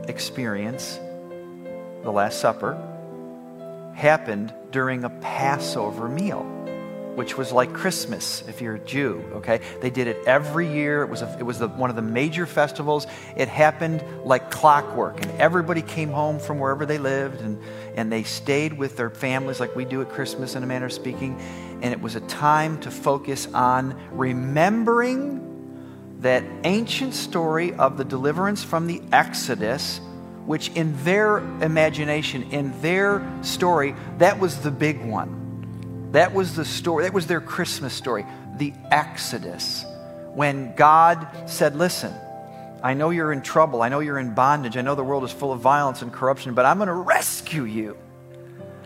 experience, 0.09 0.98
the 2.02 2.11
Last 2.11 2.40
Supper, 2.40 2.74
happened 3.94 4.52
during 4.72 5.04
a 5.04 5.11
Passover 5.11 6.09
meal 6.09 6.44
which 7.16 7.38
was 7.38 7.50
like 7.50 7.72
Christmas 7.72 8.44
if 8.46 8.61
you're 8.61 8.74
a 8.74 8.79
Jew, 8.79 9.24
okay? 9.37 9.62
They 9.81 9.88
did 9.88 10.07
it 10.07 10.26
every 10.26 10.70
year. 10.70 11.02
It 11.02 11.09
was, 11.09 11.22
a, 11.22 11.37
it 11.38 11.42
was 11.42 11.59
the, 11.59 11.66
one 11.66 11.88
of 11.88 11.96
the 11.96 12.02
major 12.02 12.44
festivals. 12.44 13.07
It 13.37 13.49
happened 13.49 14.05
like 14.22 14.51
clockwork, 14.51 15.22
and 15.22 15.30
everybody 15.40 15.80
came 15.80 16.11
home 16.11 16.38
from 16.38 16.59
wherever 16.59 16.84
they 16.84 16.99
lived, 16.99 17.40
and, 17.40 17.59
and 17.95 18.12
they 18.12 18.22
stayed 18.22 18.74
with 18.74 18.99
their 18.99 19.09
families 19.09 19.61
like 19.61 19.74
we 19.74 19.86
do 19.86 20.03
at 20.03 20.11
Christmas, 20.11 20.55
in 20.55 20.62
a 20.62 20.66
manner 20.66 20.86
of 20.86 20.93
speaking. 20.93 21.40
And 21.80 21.86
it 21.86 22.03
was 22.03 22.16
a 22.16 22.20
time 22.20 22.78
to 22.80 22.90
focus 22.90 23.49
on 23.55 23.99
remembering 24.11 25.43
that 26.20 26.45
ancient 26.64 27.14
story 27.14 27.72
of 27.72 27.97
the 27.97 28.05
deliverance 28.05 28.62
from 28.62 28.86
the 28.86 29.01
Exodus 29.11 30.01
which 30.45 30.68
in 30.76 30.95
their 31.03 31.38
imagination, 31.38 32.45
in 32.53 32.80
their 32.80 33.26
story, 33.43 33.97
that 34.18 34.38
was 34.38 34.61
the 34.61 34.70
big 34.70 35.05
one. 35.05 35.45
That 36.16 36.32
was 36.32 36.56
the 36.56 36.64
story, 36.64 37.04
that 37.04 37.12
was 37.12 37.26
their 37.26 37.42
Christmas 37.42 37.92
story, 37.92 38.24
the 38.56 38.72
Exodus. 38.90 39.84
When 40.32 40.74
God 40.74 41.28
said, 41.44 41.76
Listen, 41.76 42.10
I 42.82 42.94
know 42.94 43.10
you're 43.10 43.34
in 43.34 43.42
trouble. 43.42 43.82
I 43.82 43.90
know 43.90 44.00
you're 44.00 44.18
in 44.18 44.32
bondage. 44.32 44.78
I 44.78 44.80
know 44.80 44.94
the 44.94 45.04
world 45.04 45.24
is 45.24 45.30
full 45.30 45.52
of 45.52 45.60
violence 45.60 46.00
and 46.00 46.10
corruption, 46.10 46.54
but 46.54 46.64
I'm 46.64 46.78
going 46.78 46.86
to 46.86 46.94
rescue 46.94 47.64
you. 47.64 47.98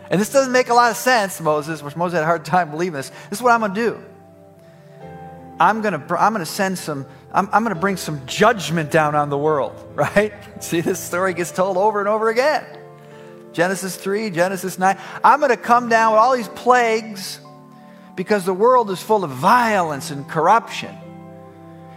And 0.09 0.19
this 0.19 0.33
doesn't 0.33 0.51
make 0.51 0.67
a 0.67 0.73
lot 0.73 0.91
of 0.91 0.97
sense, 0.97 1.39
Moses, 1.39 1.81
which 1.81 1.95
Moses 1.95 2.15
had 2.15 2.23
a 2.23 2.25
hard 2.25 2.43
time 2.43 2.69
believing 2.69 2.95
this. 2.97 3.07
This 3.29 3.39
is 3.39 3.41
what 3.41 3.53
I'm 3.53 3.61
going 3.61 3.75
to 3.75 3.81
do. 3.81 4.03
I'm 5.57 5.81
going 5.81 5.93
to, 5.93 6.21
I'm 6.21 6.33
going 6.33 6.45
to 6.45 6.51
send 6.51 6.77
some, 6.77 7.05
I'm, 7.31 7.47
I'm 7.53 7.63
going 7.63 7.73
to 7.73 7.79
bring 7.79 7.95
some 7.95 8.25
judgment 8.25 8.91
down 8.91 9.15
on 9.15 9.29
the 9.29 9.37
world, 9.37 9.73
right? 9.95 10.33
See, 10.61 10.81
this 10.81 10.99
story 10.99 11.33
gets 11.33 11.53
told 11.53 11.77
over 11.77 12.01
and 12.01 12.09
over 12.09 12.27
again. 12.27 12.65
Genesis 13.53 13.95
3, 13.95 14.29
Genesis 14.29 14.79
9. 14.79 14.97
I'm 15.23 15.39
going 15.39 15.51
to 15.51 15.57
come 15.57 15.89
down 15.89 16.13
with 16.13 16.19
all 16.19 16.35
these 16.35 16.47
plagues 16.49 17.39
because 18.15 18.45
the 18.45 18.53
world 18.53 18.89
is 18.91 19.01
full 19.01 19.23
of 19.23 19.31
violence 19.31 20.11
and 20.11 20.27
corruption. 20.27 20.95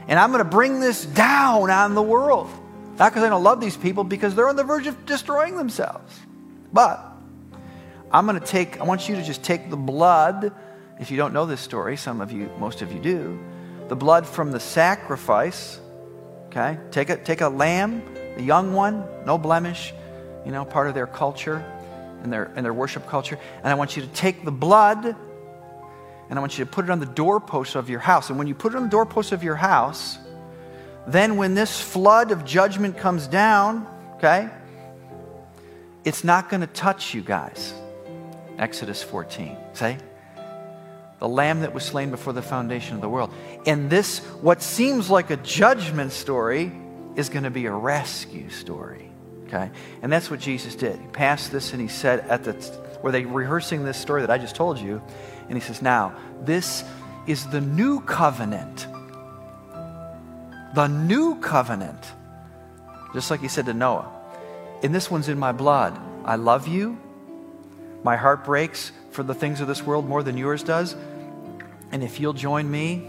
And 0.09 0.19
I'm 0.19 0.31
going 0.33 0.45
to 0.45 0.51
bring 0.51 0.81
this 0.81 1.05
down 1.05 1.71
on 1.71 1.95
the 1.95 2.03
world. 2.03 2.51
Not 2.99 3.13
because 3.13 3.25
I 3.25 3.29
don't 3.29 3.43
love 3.43 3.61
these 3.61 3.77
people, 3.77 4.05
because 4.05 4.35
they're 4.35 4.49
on 4.49 4.57
the 4.57 4.65
verge 4.65 4.87
of 4.87 5.07
destroying 5.07 5.57
themselves. 5.57 6.19
But 6.73 7.05
I'm 8.11 8.27
going 8.27 8.39
to 8.39 8.47
take, 8.47 8.81
I 8.81 8.85
want 8.85 9.09
you 9.09 9.17
to 9.17 9.23
just 9.23 9.43
take 9.43 9.71
the 9.71 9.77
blood. 9.77 10.53
If 11.01 11.11
you 11.11 11.17
don't 11.17 11.33
know 11.33 11.47
this 11.47 11.61
story, 11.61 11.97
some 11.97 12.21
of 12.21 12.31
you, 12.31 12.51
most 12.59 12.83
of 12.83 12.93
you 12.93 13.01
do, 13.01 13.41
the 13.89 13.97
blood 13.97 14.27
from 14.27 14.53
the 14.53 14.61
sacrifice. 14.61 15.81
Okay? 16.47 16.79
Take 16.93 17.11
a, 17.11 17.17
take 17.17 17.41
a 17.41 17.49
lamb, 17.49 18.03
the 18.37 18.43
young 18.43 18.73
one, 18.73 19.05
no 19.25 19.39
blemish, 19.39 19.93
you 20.45 20.53
know, 20.53 20.65
part 20.65 20.89
of 20.89 20.95
their 20.95 21.07
culture 21.07 21.65
and 22.23 22.33
their, 22.33 22.51
and 22.57 22.65
their 22.65 22.75
worship 22.75 23.07
culture. 23.07 23.39
And 23.59 23.69
I 23.69 23.75
want 23.75 23.97
you 23.97 24.03
to 24.03 24.09
take 24.09 24.45
the 24.45 24.53
blood 24.53 25.17
and 26.31 26.39
I 26.39 26.41
want 26.41 26.59
you 26.59 26.65
to 26.65 26.71
put 26.71 26.87
it 26.87 26.91
on 26.91 27.01
the 27.01 27.07
doorpost 27.07 27.75
of 27.75 27.91
your 27.91 28.01
house. 28.01 28.31
And 28.31 28.39
when 28.39 28.47
you 28.47 28.55
put 28.55 28.73
it 28.73 28.77
on 28.77 28.85
the 28.85 28.89
doorpost 28.89 29.33
of 29.33 29.45
your 29.45 29.57
house, 29.57 30.19
then 31.07 31.37
when 31.37 31.55
this 31.55 31.81
flood 31.81 32.31
of 32.31 32.45
judgment 32.45 32.97
comes 32.97 33.27
down, 33.27 33.87
okay, 34.17 34.49
it's 36.03 36.25
not 36.25 36.49
going 36.49 36.63
to 36.63 36.67
touch 36.67 37.15
you 37.15 37.21
guys. 37.21 37.75
Exodus 38.59 39.03
14. 39.03 39.57
Say, 39.75 39.99
the 41.19 41.29
lamb 41.29 41.61
that 41.61 41.73
was 41.73 41.85
slain 41.85 42.11
before 42.11 42.33
the 42.33 42.43
foundation 42.43 42.95
of 42.95 43.01
the 43.01 43.09
world. 43.09 43.33
And 43.67 43.89
this, 43.89 44.19
what 44.41 44.63
seems 44.63 45.09
like 45.11 45.31
a 45.31 45.37
judgment 45.39 46.13
story, 46.13 46.73
is 47.17 47.29
going 47.29 47.45
to 47.45 47.51
be 47.51 47.67
a 47.67 47.73
rescue 47.73 48.51
story. 48.51 49.11
Okay? 49.47 49.71
And 50.03 50.13
that's 50.13 50.31
what 50.31 50.41
Jesus 50.41 50.75
did. 50.75 50.99
He 50.99 51.07
passed 51.09 51.53
this 51.53 51.73
and 51.73 51.81
he 51.81 51.89
said 51.89 52.21
at 52.21 52.45
the 52.45 52.53
where 53.05 53.13
they 53.13 53.27
rehearsing 53.27 53.85
this 53.85 53.99
story 53.99 54.23
that 54.23 54.31
I 54.31 54.39
just 54.39 54.57
told 54.57 54.79
you, 54.79 55.03
and 55.51 55.53
he 55.53 55.61
says, 55.61 55.83
Now, 55.83 56.17
this 56.41 56.83
is 57.27 57.47
the 57.49 57.61
new 57.61 58.01
covenant. 58.01 58.87
The 60.75 60.87
new 60.87 61.39
covenant. 61.41 62.03
Just 63.13 63.31
like 63.31 63.41
he 63.41 63.49
said 63.49 63.67
to 63.67 63.75
Noah. 63.75 64.11
And 64.83 64.95
this 64.95 65.11
one's 65.11 65.29
in 65.29 65.39
my 65.39 65.53
blood. 65.53 66.01
I 66.25 66.37
love 66.37 66.67
you. 66.67 66.99
My 68.03 68.17
heart 68.17 68.43
breaks 68.43 68.91
for 69.11 69.23
the 69.23 69.35
things 69.35 69.61
of 69.61 69.69
this 69.69 69.83
world 69.83 70.09
more 70.09 70.23
than 70.23 70.39
yours 70.39 70.63
does. 70.63 70.97
And 71.93 72.03
if 72.03 72.21
you'll 72.21 72.33
join 72.33 72.71
me, 72.71 73.07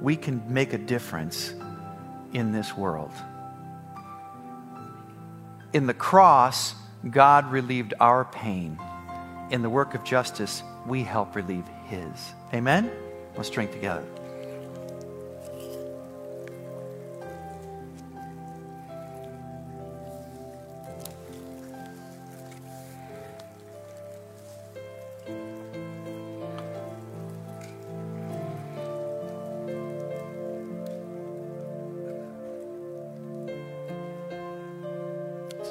we 0.00 0.14
can 0.14 0.44
make 0.46 0.72
a 0.74 0.78
difference 0.78 1.52
in 2.32 2.52
this 2.52 2.76
world. 2.76 3.10
In 5.72 5.86
the 5.86 5.94
cross, 5.94 6.74
God 7.08 7.50
relieved 7.52 7.94
our 8.00 8.24
pain. 8.24 8.76
In 9.50 9.62
the 9.62 9.70
work 9.70 9.94
of 9.94 10.02
justice, 10.02 10.64
we 10.84 11.04
help 11.04 11.36
relieve 11.36 11.66
His. 11.86 12.32
Amen? 12.52 12.90
Let's 13.36 13.50
drink 13.50 13.70
together. 13.70 14.04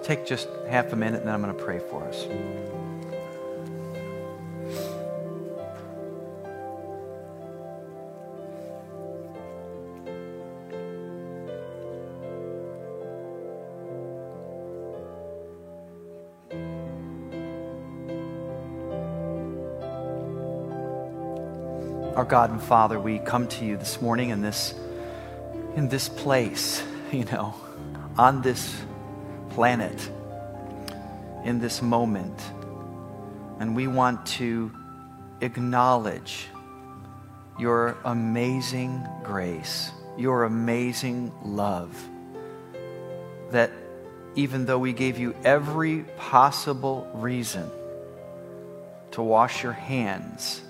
Take 0.09 0.25
just 0.25 0.49
half 0.67 0.91
a 0.91 0.95
minute 0.95 1.19
and 1.19 1.27
then 1.27 1.35
I'm 1.35 1.41
going 1.43 1.55
to 1.55 1.63
pray 1.63 1.77
for 1.77 2.03
us. 2.03 2.25
Our 22.15 22.25
God 22.25 22.49
and 22.49 22.59
Father, 22.59 22.99
we 22.99 23.19
come 23.19 23.47
to 23.49 23.63
you 23.63 23.77
this 23.77 24.01
morning 24.01 24.31
in 24.31 24.41
this 24.41 24.73
in 25.75 25.87
this 25.87 26.09
place, 26.09 26.83
you 27.11 27.25
know, 27.25 27.53
on 28.17 28.41
this 28.41 28.75
planet 29.59 30.09
in 31.43 31.59
this 31.59 31.81
moment. 31.81 32.39
And 33.59 33.75
we 33.75 33.87
want 33.87 34.25
to 34.37 34.71
acknowledge 35.41 36.47
your 37.59 37.97
amazing 38.05 39.05
grace, 39.21 39.91
your 40.17 40.45
amazing 40.45 41.33
love. 41.43 41.93
That 43.51 43.69
even 44.35 44.65
though 44.65 44.79
we 44.79 44.93
gave 44.93 45.19
you 45.19 45.35
every 45.43 46.05
possible 46.15 47.05
reason 47.15 47.69
to 49.11 49.21
wash 49.21 49.61
your 49.61 49.73
hands 49.73 50.61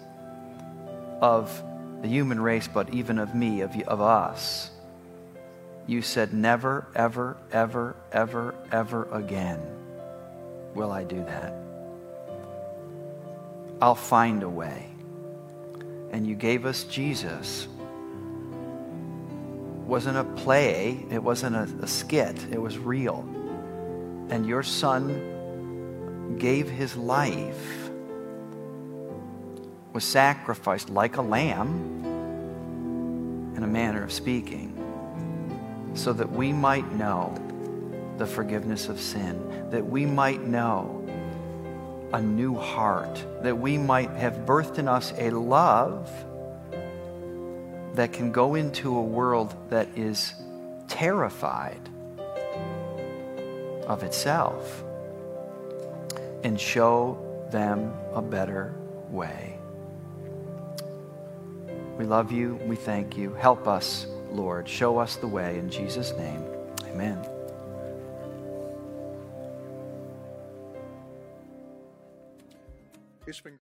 of 1.22 1.62
the 2.02 2.08
human 2.08 2.42
race, 2.42 2.68
but 2.68 2.92
even 2.92 3.20
of 3.20 3.36
me, 3.36 3.62
of, 3.62 3.80
of 3.82 4.02
us, 4.02 4.72
you 5.86 6.02
said, 6.04 6.34
Never, 6.34 6.88
ever, 6.96 7.38
ever, 7.52 7.96
ever, 8.12 8.56
ever 8.72 9.08
again 9.12 9.60
will 10.74 10.92
I 10.92 11.04
do 11.04 11.18
that. 11.18 11.54
I'll 13.82 13.96
find 13.96 14.44
a 14.44 14.50
way. 14.50 14.86
And 16.12 16.28
you 16.28 16.36
gave 16.36 16.66
us 16.66 16.84
Jesus. 16.84 17.68
It 19.82 19.86
wasn't 19.86 20.18
a 20.18 20.24
play, 20.24 21.06
it 21.10 21.24
wasn't 21.24 21.56
a, 21.56 21.64
a 21.84 21.88
skit, 21.88 22.38
it 22.52 22.62
was 22.62 22.78
real. 22.78 23.20
And 24.30 24.46
your 24.46 24.64
son 24.64 26.38
gave 26.38 26.70
his 26.70 26.96
life, 26.96 27.90
was 29.94 30.04
sacrificed 30.04 30.90
like 30.90 31.18
a 31.18 31.22
lamb, 31.22 32.00
in 33.60 33.64
a 33.64 33.68
manner 33.68 34.02
of 34.02 34.14
speaking 34.14 34.74
so 35.94 36.14
that 36.14 36.32
we 36.32 36.54
might 36.54 36.90
know 36.94 37.36
the 38.20 38.28
forgiveness 38.28 38.90
of 38.90 39.00
sin, 39.00 39.70
that 39.72 39.86
we 39.86 40.06
might 40.06 40.42
know 40.42 41.04
a 42.14 42.22
new 42.22 42.56
heart, 42.56 43.24
that 43.42 43.58
we 43.58 43.78
might 43.78 44.12
have 44.12 44.34
birthed 44.46 44.78
in 44.78 44.88
us 44.88 45.14
a 45.18 45.30
love 45.32 46.10
that 47.96 48.14
can 48.14 48.32
go 48.32 48.56
into 48.56 48.96
a 48.98 49.02
world 49.02 49.56
that 49.70 49.88
is 49.98 50.34
terrified 50.88 51.90
of 53.88 54.04
itself 54.04 54.84
and 56.44 56.60
show 56.60 57.48
them 57.52 57.94
a 58.14 58.22
better 58.22 58.74
way. 59.10 59.58
We 61.98 62.06
love 62.06 62.32
you. 62.32 62.56
We 62.66 62.76
thank 62.76 63.18
you. 63.18 63.34
Help 63.34 63.68
us 63.68 64.08
Lord. 64.32 64.70
Show 64.70 65.00
us 65.00 65.16
the 65.18 65.28
way. 65.28 65.58
In 65.58 65.70
Jesus' 65.70 66.14
name, 66.14 66.44
amen. 66.86 67.39
geschwenkt 73.30 73.58